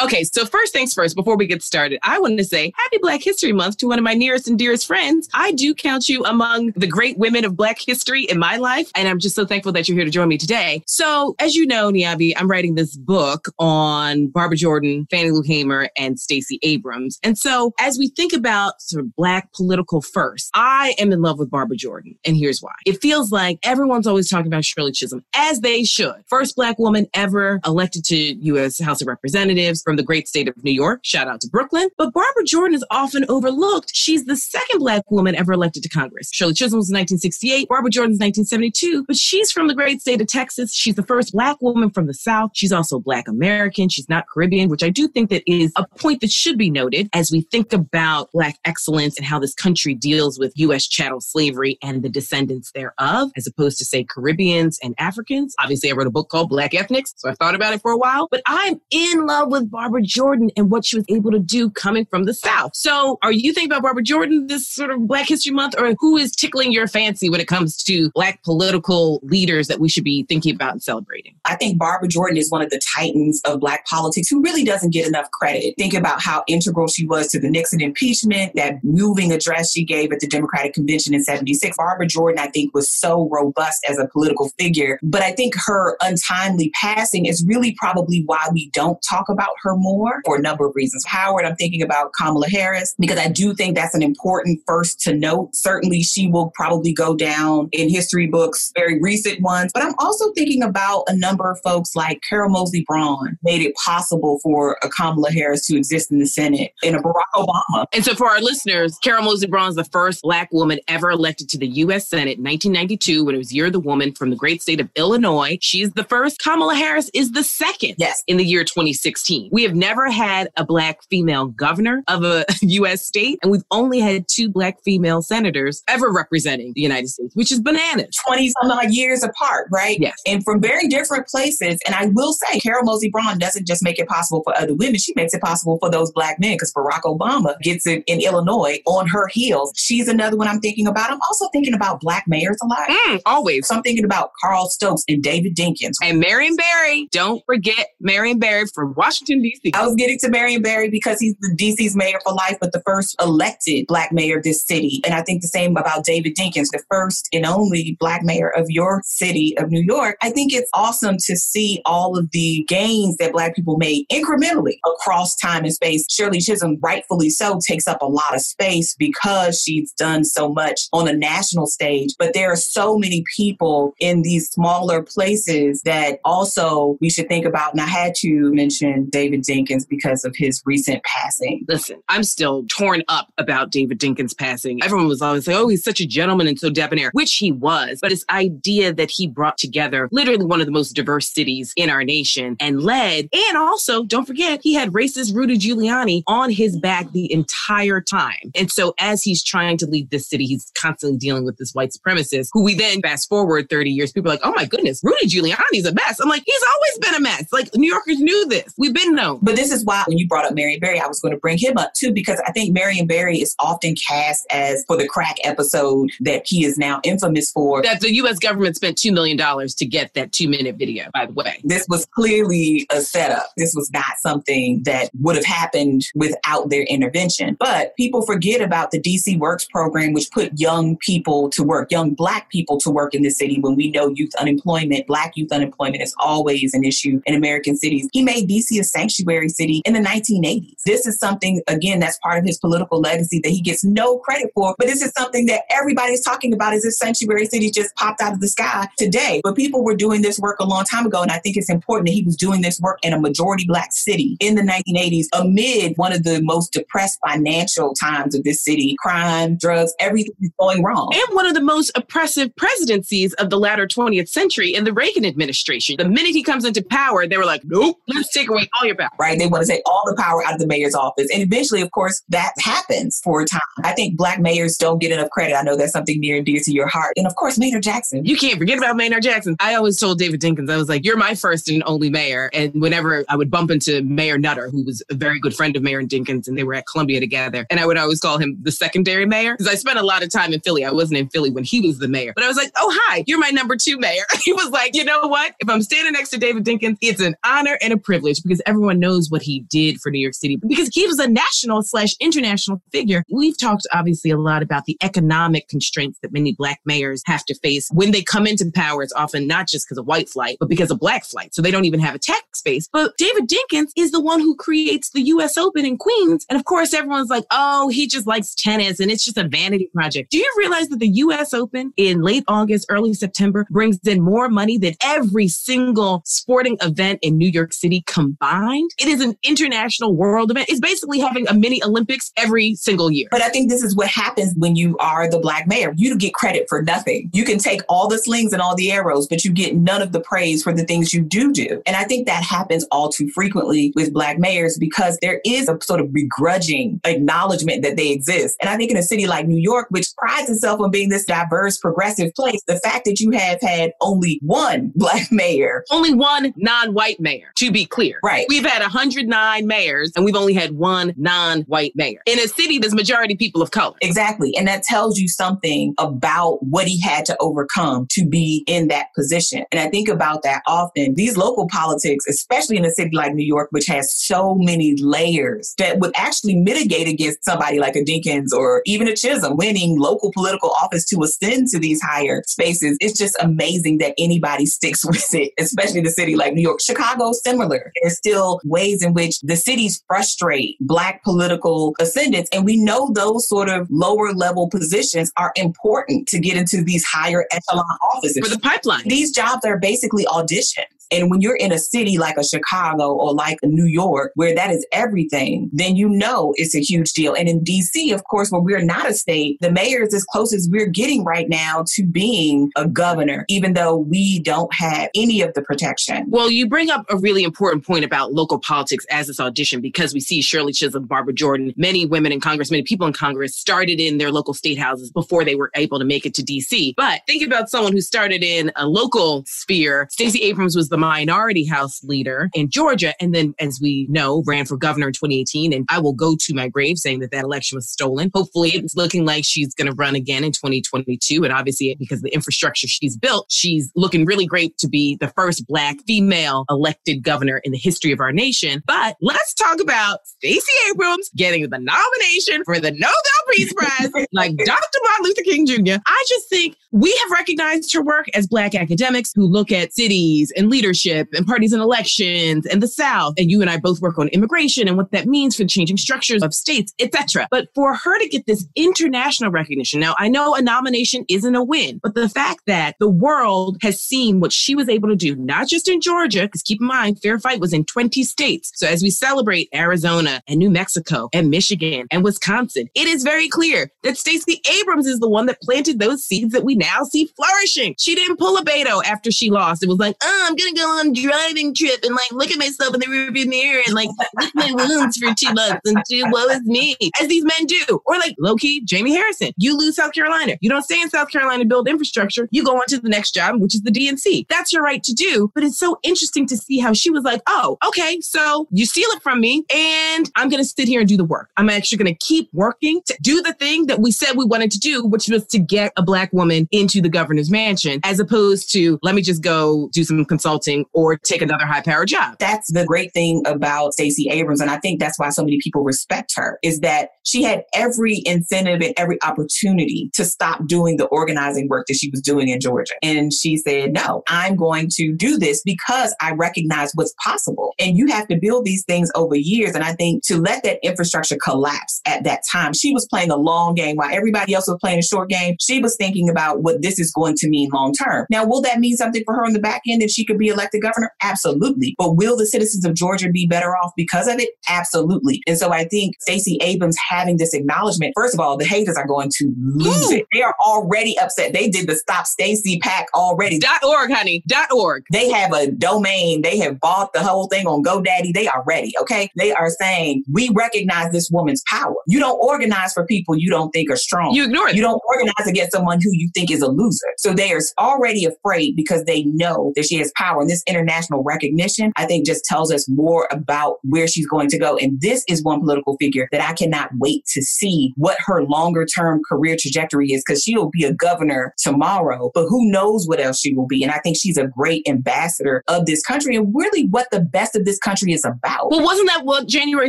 Okay, 0.00 0.22
so 0.22 0.46
first 0.46 0.72
things 0.72 0.94
first, 0.94 1.16
before 1.16 1.36
we 1.36 1.44
get 1.44 1.60
started, 1.60 1.98
I 2.04 2.20
wanted 2.20 2.36
to 2.38 2.44
say 2.44 2.72
happy 2.76 2.98
Black 3.02 3.20
History 3.20 3.52
Month 3.52 3.78
to 3.78 3.88
one 3.88 3.98
of 3.98 4.04
my 4.04 4.14
nearest 4.14 4.46
and 4.46 4.56
dearest 4.56 4.86
friends. 4.86 5.28
I 5.34 5.50
do 5.50 5.74
count 5.74 6.08
you 6.08 6.22
among 6.24 6.70
the 6.76 6.86
great 6.86 7.18
women 7.18 7.44
of 7.44 7.56
Black 7.56 7.80
history 7.80 8.22
in 8.22 8.38
my 8.38 8.58
life, 8.58 8.92
and 8.94 9.08
I'm 9.08 9.18
just 9.18 9.34
so 9.34 9.44
thankful 9.44 9.72
that 9.72 9.88
you're 9.88 9.96
here 9.96 10.04
to 10.04 10.10
join 10.10 10.28
me 10.28 10.38
today. 10.38 10.84
So, 10.86 11.34
as 11.40 11.56
you 11.56 11.66
know, 11.66 11.90
Niambi, 11.90 12.32
I'm 12.36 12.48
writing 12.48 12.76
this 12.76 12.96
book 12.96 13.48
on 13.58 14.28
Barbara 14.28 14.56
Jordan, 14.56 15.08
Fannie 15.10 15.32
Lou 15.32 15.42
Hamer, 15.42 15.88
and 15.96 16.20
Stacey 16.20 16.60
Abrams. 16.62 17.18
And 17.24 17.36
so, 17.36 17.72
as 17.80 17.98
we 17.98 18.10
think 18.10 18.32
about 18.32 18.80
sort 18.80 19.04
of 19.04 19.16
Black 19.16 19.52
political 19.52 20.00
first, 20.00 20.50
I 20.54 20.94
am 21.00 21.10
in 21.10 21.22
love 21.22 21.40
with 21.40 21.50
Barbara 21.50 21.76
Jordan, 21.76 22.14
and 22.24 22.36
here's 22.36 22.60
why. 22.60 22.74
It 22.86 23.02
feels 23.02 23.32
like 23.32 23.58
everyone's 23.64 24.06
always 24.06 24.30
talking 24.30 24.46
about 24.46 24.64
Shirley 24.64 24.92
Chisholm, 24.92 25.24
as 25.34 25.58
they 25.58 25.82
should. 25.82 26.22
First 26.28 26.54
Black 26.54 26.78
woman 26.78 27.08
ever 27.14 27.58
elected 27.66 28.04
to 28.04 28.16
U.S. 28.16 28.80
House 28.80 29.02
of 29.02 29.08
Representatives 29.08 29.82
from 29.88 29.96
the 29.96 30.02
great 30.02 30.28
state 30.28 30.48
of 30.48 30.62
New 30.62 30.70
York. 30.70 31.00
Shout 31.02 31.28
out 31.28 31.40
to 31.40 31.48
Brooklyn. 31.48 31.88
But 31.96 32.12
Barbara 32.12 32.44
Jordan 32.44 32.74
is 32.74 32.84
often 32.90 33.24
overlooked. 33.30 33.90
She's 33.94 34.26
the 34.26 34.36
second 34.36 34.80
Black 34.80 35.10
woman 35.10 35.34
ever 35.34 35.54
elected 35.54 35.82
to 35.82 35.88
Congress. 35.88 36.28
Shirley 36.30 36.52
Chisholm 36.52 36.76
was 36.76 36.90
in 36.90 36.94
1968, 36.94 37.70
Barbara 37.70 37.90
Jordan's 37.90 38.18
1972, 38.18 39.06
but 39.06 39.16
she's 39.16 39.50
from 39.50 39.66
the 39.66 39.74
great 39.74 40.02
state 40.02 40.20
of 40.20 40.26
Texas. 40.26 40.74
She's 40.74 40.94
the 40.94 41.02
first 41.02 41.32
Black 41.32 41.56
woman 41.62 41.88
from 41.88 42.06
the 42.06 42.12
South. 42.12 42.50
She's 42.52 42.70
also 42.70 43.00
Black 43.00 43.28
American. 43.28 43.88
She's 43.88 44.10
not 44.10 44.26
Caribbean, 44.28 44.68
which 44.68 44.82
I 44.82 44.90
do 44.90 45.08
think 45.08 45.30
that 45.30 45.42
is 45.50 45.72
a 45.76 45.86
point 45.96 46.20
that 46.20 46.30
should 46.30 46.58
be 46.58 46.68
noted 46.68 47.08
as 47.14 47.32
we 47.32 47.40
think 47.40 47.72
about 47.72 48.30
Black 48.32 48.58
excellence 48.66 49.16
and 49.16 49.24
how 49.24 49.38
this 49.38 49.54
country 49.54 49.94
deals 49.94 50.38
with 50.38 50.52
U.S. 50.56 50.86
chattel 50.86 51.22
slavery 51.22 51.78
and 51.82 52.02
the 52.02 52.10
descendants 52.10 52.72
thereof, 52.72 53.30
as 53.38 53.46
opposed 53.46 53.78
to, 53.78 53.86
say, 53.86 54.04
Caribbeans 54.04 54.78
and 54.82 54.94
Africans. 54.98 55.54
Obviously, 55.58 55.90
I 55.90 55.94
wrote 55.94 56.08
a 56.08 56.10
book 56.10 56.28
called 56.28 56.50
Black 56.50 56.74
Ethnics, 56.74 57.14
so 57.16 57.30
I 57.30 57.34
thought 57.36 57.54
about 57.54 57.72
it 57.72 57.80
for 57.80 57.90
a 57.90 57.96
while, 57.96 58.28
but 58.30 58.42
I'm 58.44 58.78
in 58.90 59.24
love 59.24 59.50
with 59.50 59.70
Barbara 59.78 60.02
Jordan 60.02 60.50
and 60.56 60.72
what 60.72 60.84
she 60.84 60.96
was 60.96 61.04
able 61.08 61.30
to 61.30 61.38
do 61.38 61.70
coming 61.70 62.04
from 62.04 62.24
the 62.24 62.34
South. 62.34 62.72
So, 62.74 63.16
are 63.22 63.30
you 63.30 63.52
thinking 63.52 63.70
about 63.70 63.82
Barbara 63.82 64.02
Jordan 64.02 64.48
this 64.48 64.66
sort 64.68 64.90
of 64.90 65.06
Black 65.06 65.28
History 65.28 65.52
Month, 65.52 65.76
or 65.78 65.94
who 66.00 66.16
is 66.16 66.32
tickling 66.32 66.72
your 66.72 66.88
fancy 66.88 67.30
when 67.30 67.40
it 67.40 67.46
comes 67.46 67.80
to 67.84 68.10
Black 68.10 68.42
political 68.42 69.20
leaders 69.22 69.68
that 69.68 69.78
we 69.78 69.88
should 69.88 70.02
be 70.02 70.24
thinking 70.24 70.52
about 70.52 70.72
and 70.72 70.82
celebrating? 70.82 71.36
I 71.44 71.54
think 71.54 71.78
Barbara 71.78 72.08
Jordan 72.08 72.36
is 72.38 72.50
one 72.50 72.60
of 72.60 72.70
the 72.70 72.80
titans 72.96 73.40
of 73.44 73.60
Black 73.60 73.86
politics 73.86 74.28
who 74.28 74.42
really 74.42 74.64
doesn't 74.64 74.92
get 74.92 75.06
enough 75.06 75.30
credit. 75.30 75.74
Think 75.78 75.94
about 75.94 76.20
how 76.20 76.42
integral 76.48 76.88
she 76.88 77.06
was 77.06 77.28
to 77.28 77.38
the 77.38 77.48
Nixon 77.48 77.80
impeachment, 77.80 78.56
that 78.56 78.82
moving 78.82 79.30
address 79.30 79.70
she 79.70 79.84
gave 79.84 80.10
at 80.10 80.18
the 80.18 80.26
Democratic 80.26 80.74
Convention 80.74 81.14
in 81.14 81.22
76. 81.22 81.76
Barbara 81.76 82.08
Jordan, 82.08 82.40
I 82.40 82.48
think, 82.48 82.74
was 82.74 82.90
so 82.90 83.28
robust 83.30 83.86
as 83.88 83.96
a 83.96 84.08
political 84.08 84.48
figure. 84.58 84.98
But 85.04 85.22
I 85.22 85.30
think 85.30 85.54
her 85.66 85.96
untimely 86.02 86.72
passing 86.74 87.26
is 87.26 87.44
really 87.46 87.76
probably 87.78 88.24
why 88.26 88.44
we 88.52 88.70
don't 88.70 89.00
talk 89.08 89.28
about 89.28 89.50
her 89.62 89.67
more 89.76 90.20
for 90.24 90.36
a 90.36 90.40
number 90.40 90.66
of 90.66 90.74
reasons. 90.74 91.04
Howard, 91.06 91.44
I'm 91.44 91.56
thinking 91.56 91.82
about 91.82 92.12
Kamala 92.18 92.48
Harris 92.48 92.94
because 92.98 93.18
I 93.18 93.28
do 93.28 93.54
think 93.54 93.74
that's 93.74 93.94
an 93.94 94.02
important 94.02 94.60
first 94.66 95.00
to 95.00 95.14
note. 95.14 95.54
Certainly, 95.54 96.02
she 96.02 96.28
will 96.28 96.50
probably 96.54 96.92
go 96.92 97.14
down 97.14 97.68
in 97.72 97.88
history 97.88 98.26
books, 98.26 98.72
very 98.76 99.00
recent 99.00 99.40
ones. 99.40 99.70
But 99.72 99.82
I'm 99.82 99.94
also 99.98 100.32
thinking 100.32 100.62
about 100.62 101.04
a 101.08 101.16
number 101.16 101.50
of 101.50 101.60
folks 101.60 101.94
like 101.94 102.22
Carol 102.28 102.50
Moseley 102.50 102.84
Braun 102.86 103.38
made 103.42 103.62
it 103.62 103.74
possible 103.76 104.38
for 104.42 104.78
a 104.82 104.88
Kamala 104.88 105.30
Harris 105.30 105.66
to 105.66 105.76
exist 105.76 106.10
in 106.10 106.18
the 106.18 106.26
Senate 106.26 106.72
and 106.82 106.96
a 106.96 107.00
Barack 107.00 107.14
Obama. 107.34 107.86
And 107.92 108.04
so, 108.04 108.14
for 108.14 108.28
our 108.28 108.40
listeners, 108.40 108.96
Carol 109.02 109.24
Moseley 109.24 109.48
Braun 109.48 109.68
is 109.68 109.74
the 109.74 109.84
first 109.84 110.22
Black 110.22 110.50
woman 110.52 110.78
ever 110.88 111.10
elected 111.10 111.48
to 111.50 111.58
the 111.58 111.66
U.S. 111.66 112.08
Senate 112.08 112.38
in 112.38 112.44
1992 112.44 113.24
when 113.24 113.34
it 113.34 113.38
was 113.38 113.52
Year 113.52 113.66
of 113.66 113.72
the 113.72 113.80
Woman 113.80 114.12
from 114.12 114.30
the 114.30 114.36
great 114.36 114.62
state 114.62 114.80
of 114.80 114.88
Illinois. 114.96 115.58
She's 115.60 115.90
the 115.92 116.04
first. 116.04 116.42
Kamala 116.42 116.74
Harris 116.74 117.10
is 117.14 117.32
the 117.32 117.42
second. 117.42 117.94
Yes. 117.98 118.22
In 118.26 118.36
the 118.36 118.44
year 118.44 118.64
2016. 118.64 119.47
We 119.52 119.62
have 119.64 119.74
never 119.74 120.10
had 120.10 120.48
a 120.56 120.64
Black 120.64 121.02
female 121.10 121.46
governor 121.46 122.02
of 122.08 122.24
a 122.24 122.44
U.S. 122.62 123.06
state, 123.06 123.38
and 123.42 123.50
we've 123.50 123.64
only 123.70 124.00
had 124.00 124.26
two 124.28 124.48
Black 124.48 124.82
female 124.82 125.22
senators 125.22 125.82
ever 125.88 126.10
representing 126.10 126.72
the 126.74 126.80
United 126.80 127.08
States, 127.08 127.34
which 127.34 127.52
is 127.52 127.60
bananas. 127.60 128.16
20 128.26 128.52
some 128.60 128.70
odd 128.70 128.90
years 128.90 129.22
apart, 129.22 129.68
right? 129.70 129.98
Yes. 130.00 130.14
And 130.26 130.44
from 130.44 130.60
very 130.60 130.88
different 130.88 131.26
places. 131.26 131.78
And 131.86 131.94
I 131.94 132.06
will 132.06 132.32
say, 132.32 132.60
Carol 132.60 132.84
Moseley 132.84 133.10
Braun 133.10 133.38
doesn't 133.38 133.66
just 133.66 133.82
make 133.82 133.98
it 133.98 134.08
possible 134.08 134.42
for 134.44 134.56
other 134.56 134.74
women, 134.74 134.98
she 134.98 135.12
makes 135.16 135.34
it 135.34 135.40
possible 135.40 135.78
for 135.80 135.90
those 135.90 136.10
Black 136.12 136.38
men 136.38 136.54
because 136.54 136.72
Barack 136.72 137.02
Obama 137.02 137.58
gets 137.60 137.86
it 137.86 138.04
in 138.06 138.20
Illinois 138.20 138.80
on 138.86 139.06
her 139.08 139.28
heels. 139.28 139.72
She's 139.76 140.08
another 140.08 140.36
one 140.36 140.48
I'm 140.48 140.60
thinking 140.60 140.86
about. 140.86 141.10
I'm 141.10 141.20
also 141.22 141.48
thinking 141.48 141.74
about 141.74 142.00
Black 142.00 142.24
mayors 142.26 142.56
a 142.62 142.66
lot. 142.66 142.88
Mm, 142.88 143.20
always. 143.26 143.66
So 143.66 143.76
I'm 143.76 143.82
thinking 143.82 144.04
about 144.04 144.32
Carl 144.40 144.68
Stokes 144.68 145.04
and 145.08 145.22
David 145.22 145.56
Dinkins. 145.56 145.94
And 146.02 146.20
Marion 146.20 146.56
Barry. 146.56 147.08
Don't 147.10 147.44
forget 147.46 147.88
Marion 148.00 148.38
Barry 148.38 148.66
from 148.74 148.94
Washington, 148.96 149.37
D.C. 149.42 149.72
I 149.74 149.86
was 149.86 149.94
getting 149.94 150.18
to 150.20 150.28
Marion 150.28 150.62
Barry 150.62 150.88
because 150.88 151.20
he's 151.20 151.34
the 151.40 151.54
DC's 151.56 151.96
mayor 151.96 152.18
for 152.24 152.32
life, 152.32 152.56
but 152.60 152.72
the 152.72 152.82
first 152.84 153.16
elected 153.20 153.86
black 153.86 154.12
mayor 154.12 154.38
of 154.38 154.44
this 154.44 154.64
city. 154.64 155.00
And 155.04 155.14
I 155.14 155.22
think 155.22 155.42
the 155.42 155.48
same 155.48 155.76
about 155.76 156.04
David 156.04 156.36
Dinkins, 156.36 156.70
the 156.70 156.82
first 156.90 157.28
and 157.32 157.46
only 157.46 157.96
black 158.00 158.22
mayor 158.22 158.48
of 158.48 158.66
your 158.68 159.02
city 159.04 159.56
of 159.58 159.70
New 159.70 159.82
York. 159.82 160.16
I 160.22 160.30
think 160.30 160.52
it's 160.52 160.70
awesome 160.74 161.16
to 161.26 161.36
see 161.36 161.80
all 161.84 162.18
of 162.18 162.30
the 162.32 162.64
gains 162.68 163.16
that 163.18 163.32
black 163.32 163.54
people 163.54 163.76
made 163.76 164.06
incrementally 164.10 164.78
across 164.86 165.36
time 165.36 165.64
and 165.64 165.72
space. 165.72 166.06
Shirley 166.10 166.40
Chisholm, 166.40 166.78
rightfully 166.82 167.30
so, 167.30 167.58
takes 167.66 167.86
up 167.86 168.02
a 168.02 168.06
lot 168.06 168.34
of 168.34 168.40
space 168.40 168.94
because 168.94 169.60
she's 169.60 169.92
done 169.92 170.24
so 170.24 170.48
much 170.48 170.88
on 170.92 171.08
a 171.08 171.12
national 171.12 171.66
stage. 171.66 172.14
But 172.18 172.34
there 172.34 172.50
are 172.50 172.56
so 172.56 172.96
many 172.98 173.24
people 173.36 173.94
in 174.00 174.22
these 174.22 174.48
smaller 174.50 175.02
places 175.02 175.82
that 175.82 176.20
also 176.24 176.96
we 177.00 177.10
should 177.10 177.28
think 177.28 177.44
about. 177.44 177.72
And 177.72 177.80
I 177.80 177.86
had 177.86 178.14
to 178.16 178.52
mention 178.52 179.08
David 179.10 179.27
Dinkins 179.36 179.88
because 179.88 180.24
of 180.24 180.34
his 180.36 180.62
recent 180.64 181.02
passing. 181.04 181.64
Listen, 181.68 182.00
I'm 182.08 182.24
still 182.24 182.64
torn 182.68 183.02
up 183.08 183.32
about 183.38 183.70
David 183.70 184.00
Dinkins 184.00 184.36
passing. 184.36 184.82
Everyone 184.82 185.08
was 185.08 185.22
always 185.22 185.46
like, 185.46 185.56
oh, 185.56 185.68
he's 185.68 185.84
such 185.84 186.00
a 186.00 186.06
gentleman 186.06 186.48
and 186.48 186.58
so 186.58 186.70
debonair, 186.70 187.10
which 187.12 187.34
he 187.34 187.52
was. 187.52 187.98
But 188.00 188.10
his 188.10 188.24
idea 188.30 188.92
that 188.92 189.10
he 189.10 189.26
brought 189.26 189.58
together 189.58 190.08
literally 190.12 190.44
one 190.44 190.60
of 190.60 190.66
the 190.66 190.72
most 190.72 190.92
diverse 190.92 191.28
cities 191.28 191.72
in 191.76 191.90
our 191.90 192.04
nation 192.04 192.56
and 192.60 192.82
led, 192.82 193.28
and 193.32 193.56
also, 193.56 194.04
don't 194.04 194.26
forget, 194.26 194.60
he 194.62 194.74
had 194.74 194.90
racist 194.90 195.34
Rudy 195.34 195.58
Giuliani 195.58 196.22
on 196.26 196.50
his 196.50 196.78
back 196.78 197.10
the 197.12 197.32
entire 197.32 198.00
time. 198.00 198.52
And 198.54 198.70
so 198.70 198.94
as 198.98 199.22
he's 199.22 199.42
trying 199.42 199.76
to 199.78 199.86
lead 199.86 200.10
this 200.10 200.28
city, 200.28 200.46
he's 200.46 200.70
constantly 200.80 201.18
dealing 201.18 201.44
with 201.44 201.56
this 201.58 201.74
white 201.74 201.90
supremacist 201.90 202.48
who 202.52 202.62
we 202.62 202.74
then 202.74 203.02
fast 203.02 203.28
forward 203.28 203.68
30 203.68 203.90
years, 203.90 204.12
people 204.12 204.30
are 204.30 204.34
like, 204.34 204.44
oh 204.44 204.52
my 204.54 204.64
goodness, 204.64 205.00
Rudy 205.02 205.26
Giuliani's 205.26 205.86
a 205.86 205.92
mess. 205.92 206.20
I'm 206.20 206.28
like, 206.28 206.42
he's 206.46 206.62
always 206.74 206.98
been 206.98 207.14
a 207.14 207.20
mess. 207.20 207.52
Like 207.52 207.74
New 207.74 207.88
Yorkers 207.88 208.20
knew 208.20 208.46
this. 208.46 208.74
We've 208.76 208.94
been 208.94 209.14
But 209.42 209.56
this 209.56 209.72
is 209.72 209.84
why 209.84 210.04
when 210.06 210.18
you 210.18 210.26
brought 210.28 210.44
up 210.44 210.54
Marion 210.54 210.80
Barry, 210.80 211.00
I 211.00 211.06
was 211.06 211.20
going 211.20 211.34
to 211.34 211.40
bring 211.40 211.58
him 211.58 211.76
up 211.76 211.92
too, 211.94 212.12
because 212.12 212.40
I 212.46 212.52
think 212.52 212.72
Marion 212.72 213.06
Barry 213.06 213.38
is 213.38 213.54
often 213.58 213.94
cast 213.96 214.46
as 214.50 214.84
for 214.86 214.96
the 214.96 215.08
crack 215.08 215.36
episode 215.44 216.10
that 216.20 216.42
he 216.46 216.64
is 216.64 216.78
now 216.78 217.00
infamous 217.02 217.50
for. 217.50 217.82
That 217.82 218.00
the 218.00 218.14
U.S. 218.14 218.38
government 218.38 218.76
spent 218.76 218.96
$2 218.96 219.12
million 219.12 219.38
to 219.38 219.86
get 219.86 220.14
that 220.14 220.32
two 220.32 220.48
minute 220.48 220.76
video, 220.76 221.06
by 221.12 221.26
the 221.26 221.32
way. 221.32 221.60
This 221.64 221.86
was 221.88 222.06
clearly 222.06 222.86
a 222.90 223.00
setup. 223.00 223.46
This 223.56 223.74
was 223.74 223.90
not 223.92 224.18
something 224.20 224.82
that 224.84 225.10
would 225.20 225.36
have 225.36 225.44
happened 225.44 226.06
without 226.14 226.70
their 226.70 226.84
intervention. 226.84 227.56
But 227.58 227.96
people 227.96 228.24
forget 228.24 228.60
about 228.60 228.92
the 228.92 229.00
DC 229.00 229.38
Works 229.38 229.64
program, 229.64 230.12
which 230.12 230.30
put 230.30 230.58
young 230.58 230.96
people 230.98 231.50
to 231.50 231.62
work, 231.62 231.90
young 231.90 232.14
Black 232.14 232.50
people 232.50 232.78
to 232.80 232.90
work 232.90 233.14
in 233.14 233.22
the 233.22 233.30
city 233.30 233.58
when 233.60 233.74
we 233.74 233.90
know 233.90 234.08
youth 234.08 234.34
unemployment, 234.36 235.06
Black 235.06 235.36
youth 235.36 235.52
unemployment 235.52 236.02
is 236.02 236.14
always 236.18 236.74
an 236.74 236.84
issue 236.84 237.20
in 237.26 237.34
American 237.34 237.76
cities. 237.76 238.08
He 238.12 238.22
made 238.22 238.48
DC 238.48 238.78
a 238.78 238.84
sanctuary 238.84 239.07
city 239.08 239.82
in 239.84 239.94
the 239.94 240.00
1980s. 240.00 240.82
This 240.84 241.06
is 241.06 241.18
something, 241.18 241.62
again, 241.68 242.00
that's 242.00 242.18
part 242.18 242.38
of 242.38 242.44
his 242.44 242.58
political 242.58 243.00
legacy 243.00 243.40
that 243.42 243.50
he 243.50 243.60
gets 243.60 243.84
no 243.84 244.18
credit 244.18 244.50
for. 244.54 244.74
But 244.78 244.86
this 244.86 245.02
is 245.02 245.12
something 245.16 245.46
that 245.46 245.62
everybody's 245.70 246.24
talking 246.24 246.52
about 246.52 246.72
as 246.72 246.84
if 246.84 246.94
sanctuary 246.94 247.46
city 247.46 247.70
just 247.70 247.94
popped 247.94 248.20
out 248.20 248.32
of 248.32 248.40
the 248.40 248.48
sky 248.48 248.88
today. 248.96 249.40
But 249.44 249.56
people 249.56 249.84
were 249.84 249.94
doing 249.94 250.22
this 250.22 250.38
work 250.38 250.58
a 250.60 250.64
long 250.64 250.84
time 250.84 251.06
ago. 251.06 251.22
And 251.22 251.30
I 251.30 251.38
think 251.38 251.56
it's 251.56 251.70
important 251.70 252.08
that 252.08 252.14
he 252.14 252.22
was 252.22 252.36
doing 252.36 252.62
this 252.62 252.80
work 252.80 252.98
in 253.02 253.12
a 253.12 253.20
majority 253.20 253.66
Black 253.66 253.92
city 253.92 254.36
in 254.40 254.54
the 254.54 254.62
1980s 254.62 255.26
amid 255.34 255.96
one 255.96 256.12
of 256.12 256.24
the 256.24 256.40
most 256.42 256.72
depressed 256.72 257.18
financial 257.26 257.94
times 257.94 258.34
of 258.34 258.44
this 258.44 258.64
city 258.64 258.96
crime, 258.98 259.56
drugs, 259.56 259.94
everything 260.00 260.34
is 260.40 260.50
going 260.58 260.82
wrong. 260.82 261.12
And 261.12 261.36
one 261.36 261.46
of 261.46 261.54
the 261.54 261.62
most 261.62 261.90
oppressive 261.94 262.54
presidencies 262.56 263.34
of 263.34 263.50
the 263.50 263.58
latter 263.58 263.86
20th 263.86 264.28
century 264.28 264.74
in 264.74 264.84
the 264.84 264.92
Reagan 264.92 265.24
administration. 265.24 265.96
The 265.98 266.08
minute 266.08 266.32
he 266.32 266.42
comes 266.42 266.64
into 266.64 266.82
power, 266.82 267.26
they 267.26 267.36
were 267.36 267.44
like, 267.44 267.62
nope, 267.64 267.98
let's 268.08 268.32
take 268.32 268.48
away 268.48 268.68
all 268.78 268.86
your 268.86 268.96
power. 268.98 269.10
Right? 269.18 269.38
They 269.38 269.46
want 269.46 269.64
to 269.66 269.72
take 269.72 269.82
all 269.86 270.02
the 270.06 270.16
power 270.20 270.44
out 270.44 270.54
of 270.54 270.60
the 270.60 270.66
mayor's 270.66 270.94
office. 270.94 271.28
And 271.32 271.42
eventually, 271.42 271.80
of 271.80 271.90
course, 271.92 272.22
that 272.28 272.52
happens 272.58 273.20
for 273.22 273.40
a 273.40 273.46
time. 273.46 273.60
I 273.84 273.92
think 273.92 274.16
black 274.16 274.40
mayors 274.40 274.76
don't 274.76 274.98
get 274.98 275.12
enough 275.12 275.30
credit. 275.30 275.54
I 275.54 275.62
know 275.62 275.76
that's 275.76 275.92
something 275.92 276.20
near 276.20 276.36
and 276.36 276.46
dear 276.46 276.60
to 276.60 276.72
your 276.72 276.86
heart. 276.86 277.14
And 277.16 277.26
of 277.26 277.34
course, 277.36 277.58
Maynard 277.58 277.82
Jackson. 277.82 278.24
You 278.24 278.36
can't 278.36 278.58
forget 278.58 278.78
about 278.78 278.96
Maynard 278.96 279.22
Jackson. 279.22 279.56
I 279.60 279.74
always 279.74 279.98
told 279.98 280.18
David 280.18 280.40
Dinkins, 280.40 280.70
I 280.70 280.76
was 280.76 280.88
like, 280.88 281.04
you're 281.04 281.16
my 281.16 281.34
first 281.34 281.68
and 281.68 281.82
only 281.86 282.10
mayor. 282.10 282.50
And 282.52 282.72
whenever 282.80 283.24
I 283.28 283.36
would 283.36 283.50
bump 283.50 283.70
into 283.70 284.02
Mayor 284.02 284.38
Nutter, 284.38 284.70
who 284.70 284.84
was 284.84 285.02
a 285.10 285.14
very 285.14 285.40
good 285.40 285.54
friend 285.54 285.76
of 285.76 285.82
Mayor 285.82 286.02
Dinkins, 286.02 286.48
and 286.48 286.56
they 286.56 286.64
were 286.64 286.74
at 286.74 286.86
Columbia 286.86 287.20
together, 287.20 287.66
and 287.70 287.80
I 287.80 287.86
would 287.86 287.96
always 287.96 288.20
call 288.20 288.38
him 288.38 288.58
the 288.62 288.72
secondary 288.72 289.26
mayor 289.26 289.54
because 289.56 289.68
I 289.68 289.74
spent 289.74 289.98
a 289.98 290.02
lot 290.02 290.22
of 290.22 290.30
time 290.30 290.52
in 290.52 290.60
Philly. 290.60 290.84
I 290.84 290.90
wasn't 290.90 291.18
in 291.18 291.28
Philly 291.28 291.50
when 291.50 291.64
he 291.64 291.80
was 291.80 291.98
the 291.98 292.08
mayor, 292.08 292.32
but 292.34 292.44
I 292.44 292.48
was 292.48 292.56
like, 292.56 292.72
oh, 292.76 292.98
hi, 293.02 293.24
you're 293.26 293.38
my 293.38 293.50
number 293.50 293.76
two 293.76 293.98
mayor. 293.98 294.24
he 294.44 294.52
was 294.52 294.70
like, 294.70 294.94
you 294.94 295.04
know 295.04 295.26
what? 295.28 295.54
If 295.60 295.68
I'm 295.68 295.82
standing 295.82 296.12
next 296.12 296.30
to 296.30 296.38
David 296.38 296.64
Dinkins, 296.64 296.98
it's 297.00 297.20
an 297.20 297.36
honor 297.44 297.78
and 297.82 297.92
a 297.92 297.96
privilege 297.96 298.42
because 298.42 298.62
everyone 298.66 298.87
knows 298.96 299.30
what 299.30 299.42
he 299.42 299.60
did 299.70 300.00
for 300.00 300.10
New 300.10 300.20
York 300.20 300.34
City 300.34 300.58
because 300.66 300.88
he 300.92 301.06
was 301.06 301.18
a 301.18 301.28
national 301.28 301.82
slash 301.82 302.14
international 302.20 302.80
figure. 302.92 303.24
We've 303.30 303.58
talked 303.58 303.86
obviously 303.92 304.30
a 304.30 304.38
lot 304.38 304.62
about 304.62 304.84
the 304.84 304.96
economic 305.02 305.68
constraints 305.68 306.18
that 306.22 306.32
many 306.32 306.52
black 306.52 306.80
mayors 306.84 307.22
have 307.26 307.44
to 307.46 307.54
face 307.56 307.88
when 307.92 308.10
they 308.10 308.22
come 308.22 308.46
into 308.46 308.70
power. 308.74 309.02
It's 309.02 309.12
often 309.12 309.46
not 309.46 309.68
just 309.68 309.86
because 309.86 309.98
of 309.98 310.06
white 310.06 310.28
flight, 310.28 310.56
but 310.60 310.68
because 310.68 310.90
of 310.90 310.98
black 310.98 311.24
flight. 311.24 311.54
So 311.54 311.62
they 311.62 311.70
don't 311.70 311.84
even 311.84 312.00
have 312.00 312.14
a 312.14 312.18
tax 312.18 312.62
base. 312.62 312.88
But 312.92 313.16
David 313.16 313.48
Dinkins 313.48 313.90
is 313.96 314.10
the 314.10 314.20
one 314.20 314.40
who 314.40 314.54
creates 314.56 315.10
the 315.10 315.22
US 315.22 315.56
Open 315.56 315.84
in 315.84 315.96
Queens. 315.98 316.46
And 316.48 316.58
of 316.58 316.64
course, 316.64 316.94
everyone's 316.94 317.30
like, 317.30 317.44
oh, 317.50 317.88
he 317.88 318.06
just 318.06 318.26
likes 318.26 318.54
tennis 318.54 319.00
and 319.00 319.10
it's 319.10 319.24
just 319.24 319.38
a 319.38 319.48
vanity 319.48 319.90
project. 319.94 320.30
Do 320.30 320.38
you 320.38 320.54
realize 320.58 320.88
that 320.88 321.00
the 321.00 321.08
US 321.08 321.52
Open 321.52 321.92
in 321.96 322.22
late 322.22 322.44
August, 322.48 322.86
early 322.88 323.14
September 323.14 323.66
brings 323.70 323.98
in 324.06 324.22
more 324.22 324.48
money 324.48 324.78
than 324.78 324.94
every 325.02 325.48
single 325.48 326.22
sporting 326.24 326.76
event 326.80 327.18
in 327.22 327.36
New 327.36 327.48
York 327.48 327.72
City 327.72 328.02
combined? 328.06 328.77
It 328.98 329.08
is 329.08 329.20
an 329.20 329.36
international 329.42 330.14
world 330.14 330.50
event. 330.50 330.68
It's 330.68 330.80
basically 330.80 331.18
having 331.18 331.48
a 331.48 331.54
mini 331.54 331.82
Olympics 331.82 332.32
every 332.36 332.74
single 332.74 333.10
year. 333.10 333.28
But 333.30 333.42
I 333.42 333.48
think 333.48 333.68
this 333.68 333.82
is 333.82 333.96
what 333.96 334.08
happens 334.08 334.54
when 334.56 334.76
you 334.76 334.96
are 334.98 335.28
the 335.28 335.38
black 335.38 335.66
mayor. 335.66 335.92
You 335.96 336.16
get 336.16 336.34
credit 336.34 336.66
for 336.68 336.82
nothing. 336.82 337.30
You 337.32 337.44
can 337.44 337.58
take 337.58 337.82
all 337.88 338.08
the 338.08 338.18
slings 338.18 338.52
and 338.52 338.62
all 338.62 338.74
the 338.74 338.90
arrows, 338.92 339.26
but 339.26 339.44
you 339.44 339.52
get 339.52 339.74
none 339.74 340.02
of 340.02 340.12
the 340.12 340.20
praise 340.20 340.62
for 340.62 340.72
the 340.72 340.84
things 340.84 341.12
you 341.12 341.22
do 341.22 341.52
do. 341.52 341.82
And 341.86 341.96
I 341.96 342.04
think 342.04 342.26
that 342.26 342.42
happens 342.42 342.86
all 342.90 343.08
too 343.08 343.28
frequently 343.30 343.92
with 343.94 344.12
black 344.12 344.38
mayors 344.38 344.78
because 344.78 345.18
there 345.20 345.40
is 345.44 345.68
a 345.68 345.78
sort 345.82 346.00
of 346.00 346.12
begrudging 346.12 347.00
acknowledgement 347.04 347.82
that 347.82 347.96
they 347.96 348.10
exist. 348.10 348.56
And 348.60 348.68
I 348.68 348.76
think 348.76 348.90
in 348.90 348.96
a 348.96 349.02
city 349.02 349.26
like 349.26 349.46
New 349.46 349.60
York, 349.60 349.86
which 349.90 350.08
prides 350.16 350.50
itself 350.50 350.80
on 350.80 350.90
being 350.90 351.08
this 351.08 351.24
diverse, 351.24 351.78
progressive 351.78 352.34
place, 352.34 352.62
the 352.66 352.78
fact 352.80 353.04
that 353.04 353.20
you 353.20 353.30
have 353.32 353.60
had 353.60 353.92
only 354.00 354.38
one 354.42 354.92
black 354.96 355.30
mayor, 355.30 355.84
only 355.90 356.14
one 356.14 356.52
non-white 356.56 357.20
mayor, 357.20 357.52
to 357.56 357.70
be 357.70 357.84
clear. 357.84 358.18
Right. 358.22 358.46
We've 358.58 358.66
had 358.66 358.82
109 358.82 359.68
mayors 359.68 360.10
and 360.16 360.24
we've 360.24 360.34
only 360.34 360.52
had 360.52 360.72
one 360.72 361.14
non-white 361.16 361.92
mayor 361.94 362.18
in 362.26 362.40
a 362.40 362.48
city 362.48 362.80
that's 362.80 362.92
majority 362.92 363.36
people 363.36 363.62
of 363.62 363.70
color. 363.70 363.94
Exactly. 364.00 364.52
And 364.56 364.66
that 364.66 364.82
tells 364.82 365.16
you 365.16 365.28
something 365.28 365.94
about 365.96 366.58
what 366.64 366.88
he 366.88 367.00
had 367.00 367.24
to 367.26 367.36
overcome 367.38 368.08
to 368.10 368.26
be 368.26 368.64
in 368.66 368.88
that 368.88 369.14
position. 369.14 369.64
And 369.70 369.80
I 369.80 369.88
think 369.88 370.08
about 370.08 370.42
that 370.42 370.62
often. 370.66 371.14
These 371.14 371.36
local 371.36 371.68
politics, 371.68 372.26
especially 372.26 372.76
in 372.76 372.84
a 372.84 372.90
city 372.90 373.10
like 373.14 373.32
New 373.32 373.46
York, 373.46 373.68
which 373.70 373.86
has 373.86 374.12
so 374.12 374.56
many 374.56 374.96
layers 374.96 375.72
that 375.78 376.00
would 376.00 376.10
actually 376.16 376.56
mitigate 376.56 377.06
against 377.06 377.44
somebody 377.44 377.78
like 377.78 377.94
a 377.94 378.02
Dinkins 378.02 378.52
or 378.52 378.82
even 378.86 379.06
a 379.06 379.14
Chisholm 379.14 379.56
winning 379.56 380.00
local 380.00 380.32
political 380.32 380.70
office 380.70 381.04
to 381.10 381.22
ascend 381.22 381.68
to 381.68 381.78
these 381.78 382.02
higher 382.02 382.42
spaces. 382.48 382.98
It's 383.00 383.16
just 383.16 383.36
amazing 383.40 383.98
that 383.98 384.14
anybody 384.18 384.66
sticks 384.66 385.04
with 385.06 385.32
it, 385.32 385.52
especially 385.60 386.00
in 386.00 386.06
a 386.08 386.10
city 386.10 386.34
like 386.34 386.54
New 386.54 386.62
York. 386.62 386.80
Chicago, 386.80 387.30
similar. 387.30 387.92
There's 388.02 388.16
still 388.16 388.47
ways 388.64 389.02
in 389.02 389.14
which 389.14 389.40
the 389.40 389.56
cities 389.56 390.02
frustrate 390.06 390.76
Black 390.80 391.22
political 391.22 391.94
ascendants. 392.00 392.48
And 392.52 392.64
we 392.64 392.76
know 392.76 393.10
those 393.12 393.48
sort 393.48 393.68
of 393.68 393.86
lower 393.90 394.32
level 394.32 394.68
positions 394.68 395.32
are 395.36 395.52
important 395.56 396.28
to 396.28 396.38
get 396.38 396.56
into 396.56 396.82
these 396.82 397.04
higher 397.04 397.46
echelon 397.50 397.84
offices. 398.14 398.46
For 398.46 398.54
the 398.54 398.60
pipeline. 398.60 399.06
These 399.06 399.32
jobs 399.32 399.64
are 399.64 399.78
basically 399.78 400.24
auditions. 400.26 400.97
And 401.10 401.30
when 401.30 401.40
you're 401.40 401.56
in 401.56 401.72
a 401.72 401.78
city 401.78 402.18
like 402.18 402.36
a 402.36 402.44
Chicago 402.44 403.12
or 403.12 403.32
like 403.32 403.58
a 403.62 403.66
New 403.66 403.86
York, 403.86 404.32
where 404.34 404.54
that 404.54 404.70
is 404.70 404.86
everything, 404.92 405.70
then 405.72 405.96
you 405.96 406.08
know 406.08 406.52
it's 406.56 406.74
a 406.74 406.80
huge 406.80 407.12
deal. 407.12 407.34
And 407.34 407.48
in 407.48 407.60
DC, 407.60 408.12
of 408.14 408.24
course, 408.24 408.50
where 408.50 408.60
we're 408.60 408.82
not 408.82 409.08
a 409.08 409.14
state, 409.14 409.58
the 409.60 409.70
mayor 409.70 410.02
is 410.02 410.14
as 410.14 410.24
close 410.24 410.52
as 410.52 410.68
we're 410.70 410.86
getting 410.86 411.24
right 411.24 411.48
now 411.48 411.84
to 411.94 412.04
being 412.04 412.70
a 412.76 412.86
governor, 412.86 413.44
even 413.48 413.74
though 413.74 413.96
we 413.96 414.40
don't 414.40 414.72
have 414.74 415.08
any 415.14 415.40
of 415.40 415.54
the 415.54 415.62
protection. 415.62 416.26
Well, 416.28 416.50
you 416.50 416.68
bring 416.68 416.90
up 416.90 417.06
a 417.08 417.16
really 417.16 417.44
important 417.44 417.86
point 417.86 418.04
about 418.04 418.32
local 418.32 418.58
politics 418.58 419.06
as 419.10 419.26
this 419.28 419.40
audition 419.40 419.80
because 419.80 420.12
we 420.12 420.20
see 420.20 420.42
Shirley 420.42 420.72
Chisholm, 420.72 421.04
Barbara 421.04 421.34
Jordan, 421.34 421.72
many 421.76 422.06
women 422.06 422.32
in 422.32 422.40
Congress, 422.40 422.70
many 422.70 422.82
people 422.82 423.06
in 423.06 423.12
Congress 423.12 423.56
started 423.56 424.00
in 424.00 424.18
their 424.18 424.30
local 424.30 424.54
state 424.54 424.78
houses 424.78 425.10
before 425.10 425.44
they 425.44 425.54
were 425.54 425.70
able 425.74 425.98
to 425.98 426.04
make 426.04 426.26
it 426.26 426.34
to 426.34 426.42
DC. 426.42 426.94
But 426.96 427.22
think 427.26 427.46
about 427.46 427.70
someone 427.70 427.92
who 427.92 428.00
started 428.00 428.42
in 428.42 428.70
a 428.76 428.86
local 428.86 429.44
sphere. 429.46 430.08
Stacey 430.10 430.42
Abrams 430.42 430.76
was 430.76 430.88
the 430.88 430.97
minority 430.98 431.64
house 431.64 432.02
leader 432.04 432.50
in 432.54 432.70
Georgia. 432.70 433.14
And 433.20 433.34
then, 433.34 433.54
as 433.58 433.80
we 433.80 434.06
know, 434.08 434.42
ran 434.46 434.66
for 434.66 434.76
governor 434.76 435.08
in 435.08 435.12
2018. 435.12 435.72
And 435.72 435.86
I 435.88 435.98
will 435.98 436.12
go 436.12 436.36
to 436.38 436.54
my 436.54 436.68
grave 436.68 436.98
saying 436.98 437.20
that 437.20 437.30
that 437.30 437.44
election 437.44 437.76
was 437.76 437.88
stolen. 437.88 438.30
Hopefully, 438.34 438.70
it's 438.70 438.96
looking 438.96 439.24
like 439.24 439.44
she's 439.44 439.74
going 439.74 439.88
to 439.88 439.94
run 439.94 440.14
again 440.14 440.44
in 440.44 440.52
2022. 440.52 441.44
And 441.44 441.52
obviously, 441.52 441.94
because 441.98 442.18
of 442.18 442.24
the 442.24 442.34
infrastructure 442.34 442.88
she's 442.88 443.16
built, 443.16 443.46
she's 443.50 443.90
looking 443.96 444.24
really 444.24 444.46
great 444.46 444.76
to 444.78 444.88
be 444.88 445.16
the 445.16 445.28
first 445.28 445.66
Black 445.66 445.96
female 446.06 446.64
elected 446.70 447.22
governor 447.22 447.58
in 447.64 447.72
the 447.72 447.78
history 447.78 448.12
of 448.12 448.20
our 448.20 448.32
nation. 448.32 448.82
But 448.86 449.16
let's 449.20 449.54
talk 449.54 449.80
about 449.80 450.20
Stacey 450.26 450.72
Abrams 450.90 451.30
getting 451.36 451.68
the 451.68 451.78
nomination 451.78 452.64
for 452.64 452.78
the 452.78 452.90
Nobel 452.90 453.12
Peace 453.52 453.72
Prize, 453.72 454.10
like 454.32 454.56
Dr. 454.56 454.98
Martin 455.04 455.24
Luther 455.24 455.42
King 455.42 455.66
Jr. 455.66 456.00
I 456.06 456.24
just 456.28 456.48
think 456.48 456.76
we 456.92 457.10
have 457.22 457.38
recognized 457.38 457.92
her 457.94 458.02
work 458.02 458.26
as 458.34 458.46
Black 458.46 458.74
academics 458.74 459.32
who 459.34 459.46
look 459.46 459.70
at 459.72 459.92
cities 459.92 460.52
and 460.56 460.68
leadership 460.88 461.28
and 461.34 461.46
parties 461.46 461.72
and 461.72 461.82
elections 461.82 462.64
and 462.66 462.82
the 462.82 462.88
South. 462.88 463.34
And 463.36 463.50
you 463.50 463.60
and 463.60 463.68
I 463.68 463.76
both 463.76 464.00
work 464.00 464.18
on 464.18 464.28
immigration 464.28 464.88
and 464.88 464.96
what 464.96 465.10
that 465.12 465.26
means 465.26 465.54
for 465.54 465.66
changing 465.66 465.98
structures 465.98 466.42
of 466.42 466.54
states, 466.54 466.94
etc. 466.98 467.46
But 467.50 467.68
for 467.74 467.94
her 467.94 468.18
to 468.18 468.28
get 468.28 468.46
this 468.46 468.66
international 468.74 469.50
recognition, 469.50 470.00
now 470.00 470.14
I 470.18 470.28
know 470.28 470.54
a 470.54 470.62
nomination 470.62 471.26
isn't 471.28 471.54
a 471.54 471.62
win, 471.62 472.00
but 472.02 472.14
the 472.14 472.28
fact 472.28 472.62
that 472.66 472.96
the 473.00 473.08
world 473.08 473.76
has 473.82 474.00
seen 474.00 474.40
what 474.40 474.52
she 474.52 474.74
was 474.74 474.88
able 474.88 475.08
to 475.10 475.16
do, 475.16 475.36
not 475.36 475.68
just 475.68 475.88
in 475.88 476.00
Georgia, 476.00 476.42
because 476.42 476.62
keep 476.62 476.80
in 476.80 476.86
mind, 476.86 477.20
Fair 477.20 477.38
Fight 477.38 477.60
was 477.60 477.74
in 477.74 477.84
20 477.84 478.22
states. 478.22 478.72
So 478.74 478.86
as 478.86 479.02
we 479.02 479.10
celebrate 479.10 479.68
Arizona 479.74 480.42
and 480.48 480.58
New 480.58 480.70
Mexico 480.70 481.28
and 481.34 481.50
Michigan 481.50 482.06
and 482.10 482.24
Wisconsin, 482.24 482.88
it 482.94 483.06
is 483.06 483.22
very 483.22 483.48
clear 483.48 483.90
that 484.04 484.16
Stacey 484.16 484.62
Abrams 484.80 485.06
is 485.06 485.20
the 485.20 485.28
one 485.28 485.46
that 485.46 485.60
planted 485.60 485.98
those 485.98 486.24
seeds 486.24 486.52
that 486.54 486.64
we 486.64 486.74
now 486.74 487.02
see 487.04 487.26
flourishing. 487.36 487.94
She 487.98 488.14
didn't 488.14 488.38
pull 488.38 488.56
a 488.56 488.64
Beto 488.64 489.04
after 489.04 489.30
she 489.30 489.50
lost. 489.50 489.82
It 489.82 489.88
was 489.88 489.98
like, 489.98 490.16
oh, 490.22 490.44
I'm 490.46 490.56
going 490.56 490.74
to 490.74 490.77
go 490.78 490.98
on 490.98 491.08
oh, 491.08 491.14
driving 491.14 491.74
trip 491.74 492.00
and 492.02 492.14
like 492.14 492.30
look 492.32 492.50
at 492.50 492.58
myself 492.58 492.94
in 492.94 493.00
the 493.00 493.06
rearview 493.06 493.46
mirror 493.46 493.82
and 493.86 493.94
like 493.94 494.08
lick 494.40 494.50
my 494.54 494.72
wounds 494.72 495.16
for 495.16 495.34
two 495.34 495.52
months 495.52 495.80
and 495.84 496.02
do 496.08 496.24
woe 496.30 496.46
is 496.46 496.62
me, 496.64 496.96
as 497.20 497.28
these 497.28 497.44
men 497.44 497.66
do. 497.66 498.00
Or 498.06 498.16
like 498.16 498.34
low 498.38 498.56
key, 498.56 498.82
Jamie 498.84 499.14
Harrison. 499.14 499.52
You 499.56 499.76
lose 499.76 499.96
South 499.96 500.12
Carolina. 500.12 500.56
You 500.60 500.70
don't 500.70 500.82
stay 500.82 501.00
in 501.00 501.10
South 501.10 501.30
Carolina 501.30 501.64
build 501.64 501.88
infrastructure. 501.88 502.48
You 502.50 502.64
go 502.64 502.76
on 502.76 502.86
to 502.88 503.00
the 503.00 503.08
next 503.08 503.32
job, 503.32 503.60
which 503.60 503.74
is 503.74 503.82
the 503.82 503.90
DNC. 503.90 504.46
That's 504.48 504.72
your 504.72 504.82
right 504.82 505.02
to 505.02 505.12
do. 505.12 505.50
But 505.54 505.64
it's 505.64 505.78
so 505.78 505.98
interesting 506.02 506.46
to 506.46 506.56
see 506.56 506.78
how 506.78 506.92
she 506.92 507.10
was 507.10 507.24
like, 507.24 507.42
oh, 507.46 507.78
okay, 507.86 508.20
so 508.20 508.66
you 508.70 508.86
steal 508.86 509.08
it 509.10 509.22
from 509.22 509.40
me 509.40 509.64
and 509.74 510.30
I'm 510.36 510.48
going 510.48 510.62
to 510.62 510.68
sit 510.68 510.88
here 510.88 511.00
and 511.00 511.08
do 511.08 511.16
the 511.16 511.24
work. 511.24 511.50
I'm 511.56 511.70
actually 511.70 511.98
going 511.98 512.14
to 512.14 512.26
keep 512.26 512.48
working 512.52 513.00
to 513.06 513.16
do 513.20 513.42
the 513.42 513.52
thing 513.54 513.86
that 513.86 514.00
we 514.00 514.12
said 514.12 514.36
we 514.36 514.44
wanted 514.44 514.70
to 514.72 514.78
do, 514.78 515.04
which 515.04 515.28
was 515.28 515.46
to 515.48 515.58
get 515.58 515.92
a 515.96 516.02
black 516.02 516.32
woman 516.32 516.68
into 516.70 517.00
the 517.00 517.08
governor's 517.08 517.50
mansion, 517.50 518.00
as 518.04 518.20
opposed 518.20 518.72
to 518.72 518.98
let 519.02 519.14
me 519.14 519.22
just 519.22 519.42
go 519.42 519.88
do 519.92 520.04
some 520.04 520.24
consulting 520.24 520.67
or 520.92 521.16
take 521.16 521.42
another 521.42 521.66
high 521.66 521.82
power 521.82 522.04
job. 522.04 522.36
That's 522.38 522.70
the 522.72 522.84
great 522.84 523.12
thing 523.12 523.42
about 523.46 523.92
Stacey 523.92 524.28
Abrams. 524.30 524.60
And 524.60 524.70
I 524.70 524.78
think 524.78 525.00
that's 525.00 525.18
why 525.18 525.30
so 525.30 525.44
many 525.44 525.58
people 525.62 525.82
respect 525.82 526.32
her 526.36 526.58
is 526.62 526.80
that 526.80 527.10
she 527.24 527.42
had 527.42 527.64
every 527.74 528.22
incentive 528.24 528.80
and 528.80 528.94
every 528.96 529.22
opportunity 529.22 530.10
to 530.14 530.24
stop 530.24 530.66
doing 530.66 530.96
the 530.96 531.06
organizing 531.06 531.68
work 531.68 531.86
that 531.88 531.94
she 531.94 532.10
was 532.10 532.20
doing 532.20 532.48
in 532.48 532.60
Georgia. 532.60 532.94
And 533.02 533.32
she 533.32 533.56
said, 533.56 533.92
no, 533.92 534.22
I'm 534.28 534.56
going 534.56 534.88
to 534.94 535.14
do 535.14 535.38
this 535.38 535.62
because 535.62 536.14
I 536.20 536.32
recognize 536.32 536.92
what's 536.94 537.14
possible. 537.22 537.74
And 537.78 537.96
you 537.96 538.06
have 538.06 538.28
to 538.28 538.38
build 538.40 538.64
these 538.64 538.84
things 538.84 539.10
over 539.14 539.34
years. 539.34 539.74
And 539.74 539.84
I 539.84 539.92
think 539.92 540.24
to 540.24 540.38
let 540.38 540.62
that 540.62 540.78
infrastructure 540.82 541.36
collapse 541.36 542.00
at 542.06 542.24
that 542.24 542.42
time, 542.50 542.72
she 542.72 542.92
was 542.92 543.06
playing 543.06 543.30
a 543.30 543.36
long 543.36 543.74
game 543.74 543.96
while 543.96 544.10
everybody 544.10 544.54
else 544.54 544.68
was 544.68 544.78
playing 544.80 544.98
a 544.98 545.02
short 545.02 545.28
game. 545.28 545.56
She 545.60 545.80
was 545.80 545.96
thinking 545.96 546.28
about 546.28 546.62
what 546.62 546.82
this 546.82 546.98
is 546.98 547.12
going 547.12 547.34
to 547.36 547.48
mean 547.48 547.68
long 547.72 547.92
term. 547.92 548.26
Now, 548.30 548.46
will 548.46 548.62
that 548.62 548.80
mean 548.80 548.96
something 548.96 549.22
for 549.24 549.34
her 549.34 549.44
on 549.44 549.52
the 549.52 549.60
back 549.60 549.82
end 549.88 550.02
if 550.02 550.10
she 550.10 550.24
could 550.24 550.38
be 550.38 550.47
elected 550.48 550.82
governor? 550.82 551.12
Absolutely. 551.22 551.94
But 551.98 552.16
will 552.16 552.36
the 552.36 552.46
citizens 552.46 552.84
of 552.84 552.94
Georgia 552.94 553.30
be 553.30 553.46
better 553.46 553.76
off 553.76 553.92
because 553.96 554.28
of 554.28 554.38
it? 554.38 554.50
Absolutely. 554.68 555.42
And 555.46 555.58
so 555.58 555.72
I 555.72 555.84
think 555.84 556.14
Stacey 556.20 556.58
Abrams 556.62 556.96
having 557.08 557.36
this 557.36 557.54
acknowledgement, 557.54 558.12
first 558.16 558.34
of 558.34 558.40
all, 558.40 558.56
the 558.56 558.64
haters 558.64 558.96
are 558.96 559.06
going 559.06 559.30
to 559.34 559.52
lose 559.58 560.10
Ooh. 560.10 560.16
it. 560.16 560.26
They 560.32 560.42
are 560.42 560.54
already 560.64 561.18
upset. 561.18 561.52
They 561.52 561.68
did 561.68 561.88
the 561.88 561.96
Stop 561.96 562.26
Stacey 562.26 562.78
PAC 562.80 563.06
already. 563.14 563.58
Dot 563.58 563.82
org, 563.84 564.10
honey. 564.10 564.42
Dot 564.46 564.70
org. 564.72 565.04
They 565.12 565.28
have 565.30 565.52
a 565.52 565.70
domain. 565.70 566.42
They 566.42 566.58
have 566.58 566.80
bought 566.80 567.12
the 567.12 567.22
whole 567.22 567.48
thing 567.48 567.66
on 567.66 567.82
GoDaddy. 567.82 568.34
They 568.34 568.48
are 568.48 568.62
ready. 568.66 568.92
Okay. 569.00 569.30
They 569.36 569.52
are 569.52 569.70
saying, 569.70 570.24
we 570.32 570.50
recognize 570.54 571.12
this 571.12 571.30
woman's 571.30 571.62
power. 571.68 571.94
You 572.06 572.18
don't 572.18 572.38
organize 572.40 572.92
for 572.92 573.04
people 573.06 573.36
you 573.36 573.50
don't 573.50 573.70
think 573.70 573.90
are 573.90 573.96
strong. 573.96 574.34
You 574.34 574.44
ignore 574.44 574.68
it. 574.68 574.76
You 574.76 574.82
don't 574.82 575.00
organize 575.08 575.46
against 575.46 575.72
someone 575.72 576.00
who 576.00 576.10
you 576.12 576.30
think 576.34 576.50
is 576.50 576.62
a 576.62 576.68
loser. 576.68 577.06
So 577.18 577.32
they 577.32 577.52
are 577.52 577.60
already 577.78 578.24
afraid 578.24 578.76
because 578.76 579.04
they 579.04 579.24
know 579.24 579.72
that 579.76 579.86
she 579.86 579.96
has 579.96 580.12
power. 580.16 580.37
And 580.40 580.50
this 580.50 580.62
international 580.66 581.22
recognition, 581.22 581.92
I 581.96 582.06
think, 582.06 582.26
just 582.26 582.44
tells 582.44 582.72
us 582.72 582.88
more 582.88 583.28
about 583.30 583.76
where 583.82 584.06
she's 584.06 584.26
going 584.26 584.48
to 584.48 584.58
go. 584.58 584.76
And 584.76 585.00
this 585.00 585.24
is 585.28 585.42
one 585.42 585.60
political 585.60 585.96
figure 585.98 586.28
that 586.32 586.40
I 586.40 586.52
cannot 586.52 586.90
wait 586.98 587.24
to 587.26 587.42
see 587.42 587.92
what 587.96 588.16
her 588.26 588.44
longer 588.44 588.86
term 588.86 589.20
career 589.28 589.56
trajectory 589.58 590.12
is 590.12 590.22
because 590.26 590.42
she'll 590.42 590.70
be 590.70 590.84
a 590.84 590.92
governor 590.92 591.54
tomorrow, 591.58 592.30
but 592.34 592.46
who 592.48 592.70
knows 592.70 593.06
what 593.06 593.20
else 593.20 593.40
she 593.40 593.54
will 593.54 593.66
be. 593.66 593.82
And 593.82 593.92
I 593.92 593.98
think 593.98 594.16
she's 594.16 594.36
a 594.36 594.46
great 594.46 594.86
ambassador 594.88 595.62
of 595.68 595.86
this 595.86 596.02
country 596.02 596.36
and 596.36 596.52
really 596.54 596.86
what 596.86 597.10
the 597.10 597.20
best 597.20 597.56
of 597.56 597.64
this 597.64 597.78
country 597.78 598.12
is 598.12 598.24
about. 598.24 598.70
Well, 598.70 598.82
wasn't 598.82 599.08
that 599.08 599.24
what 599.24 599.48
January 599.48 599.88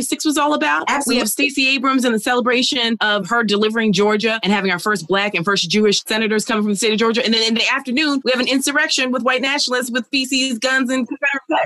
6th 0.00 0.24
was 0.24 0.38
all 0.38 0.54
about? 0.54 0.84
Absolutely. 0.88 1.16
We 1.16 1.18
have 1.20 1.28
Stacey 1.28 1.68
Abrams 1.68 2.04
and 2.04 2.14
the 2.14 2.20
celebration 2.20 2.96
of 3.00 3.28
her 3.28 3.44
delivering 3.44 3.92
Georgia 3.92 4.40
and 4.42 4.52
having 4.52 4.70
our 4.70 4.78
first 4.78 5.06
black 5.06 5.34
and 5.34 5.44
first 5.44 5.70
Jewish 5.70 6.02
senators 6.04 6.44
coming 6.44 6.62
from 6.62 6.72
the 6.72 6.76
state 6.76 6.92
of 6.92 6.98
Georgia. 6.98 7.24
And 7.24 7.32
then 7.32 7.42
in 7.46 7.54
the 7.54 7.68
afternoon, 7.70 8.20
we 8.24 8.30
have 8.30 8.40
an 8.40 8.48
insurrection 8.48 9.10
with 9.10 9.22
white 9.22 9.42
nationalists 9.42 9.90
with 9.90 10.06
feces, 10.08 10.30
guns, 10.58 10.90
and 10.90 11.08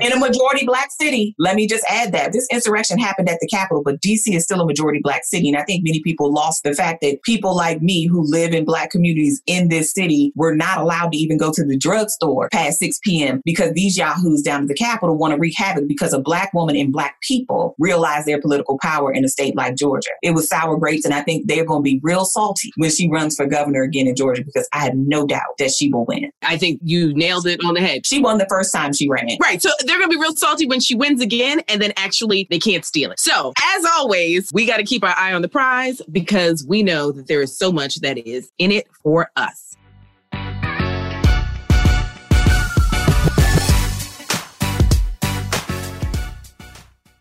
in 0.01 0.11
a 0.11 0.19
majority 0.19 0.65
black 0.65 0.91
city. 0.91 1.35
Let 1.39 1.55
me 1.55 1.67
just 1.67 1.85
add 1.89 2.11
that 2.13 2.33
this 2.33 2.47
insurrection 2.51 2.99
happened 2.99 3.29
at 3.29 3.39
the 3.41 3.47
Capitol, 3.47 3.83
but 3.83 4.01
DC 4.01 4.35
is 4.35 4.43
still 4.43 4.61
a 4.61 4.65
majority 4.65 4.99
black 5.01 5.25
city. 5.25 5.49
And 5.49 5.57
I 5.57 5.63
think 5.63 5.83
many 5.83 6.01
people 6.01 6.33
lost 6.33 6.63
the 6.63 6.73
fact 6.73 7.01
that 7.01 7.21
people 7.23 7.55
like 7.55 7.81
me 7.81 8.05
who 8.05 8.23
live 8.29 8.53
in 8.53 8.65
black 8.65 8.91
communities 8.91 9.41
in 9.45 9.69
this 9.69 9.93
city 9.93 10.31
were 10.35 10.55
not 10.55 10.79
allowed 10.79 11.11
to 11.11 11.17
even 11.17 11.37
go 11.37 11.51
to 11.51 11.63
the 11.63 11.77
drugstore 11.77 12.49
past 12.51 12.79
6 12.79 12.99
p.m. 13.03 13.41
because 13.45 13.73
these 13.73 13.97
yahoos 13.97 14.41
down 14.41 14.63
at 14.63 14.67
the 14.67 14.73
Capitol 14.73 15.17
want 15.17 15.33
to 15.33 15.39
wreak 15.39 15.55
havoc 15.55 15.87
because 15.87 16.13
a 16.13 16.19
black 16.19 16.53
woman 16.53 16.75
and 16.75 16.91
black 16.91 17.19
people 17.21 17.75
realize 17.79 18.25
their 18.25 18.41
political 18.41 18.77
power 18.81 19.11
in 19.11 19.23
a 19.23 19.29
state 19.29 19.55
like 19.55 19.75
Georgia. 19.75 20.11
It 20.21 20.31
was 20.31 20.47
sour 20.47 20.77
grapes, 20.77 21.05
and 21.05 21.13
I 21.13 21.21
think 21.21 21.47
they're 21.47 21.65
going 21.65 21.79
to 21.79 21.83
be 21.83 21.99
real 22.03 22.25
salty 22.25 22.71
when 22.77 22.89
she 22.89 23.09
runs 23.09 23.35
for 23.35 23.45
governor 23.45 23.83
again 23.83 24.07
in 24.07 24.15
Georgia 24.15 24.43
because 24.43 24.67
I 24.73 24.79
have 24.79 24.95
no 24.95 25.25
doubt 25.25 25.57
that 25.59 25.71
she 25.71 25.91
will 25.91 26.05
win. 26.05 26.31
I 26.43 26.57
think 26.57 26.79
you 26.83 27.13
nailed 27.13 27.47
it 27.47 27.63
on 27.63 27.73
the 27.73 27.81
head. 27.81 28.05
She 28.05 28.19
won 28.19 28.37
the 28.37 28.47
first 28.49 28.73
time 28.73 28.93
she 28.93 29.09
ran. 29.09 29.37
Right. 29.41 29.61
So 29.61 29.69
they're 29.85 29.99
to 29.99 30.07
be 30.07 30.17
real 30.17 30.35
salty 30.35 30.65
when 30.65 30.79
she 30.79 30.95
wins 30.95 31.21
again, 31.21 31.61
and 31.67 31.81
then 31.81 31.93
actually 31.97 32.47
they 32.49 32.59
can't 32.59 32.85
steal 32.85 33.11
it. 33.11 33.19
So, 33.19 33.53
as 33.75 33.85
always, 33.85 34.51
we 34.53 34.65
got 34.65 34.77
to 34.77 34.83
keep 34.83 35.03
our 35.03 35.15
eye 35.17 35.33
on 35.33 35.41
the 35.41 35.49
prize 35.49 36.01
because 36.11 36.65
we 36.67 36.83
know 36.83 37.11
that 37.11 37.27
there 37.27 37.41
is 37.41 37.57
so 37.57 37.71
much 37.71 37.95
that 38.01 38.17
is 38.17 38.51
in 38.57 38.71
it 38.71 38.87
for 39.03 39.29
us. 39.35 39.75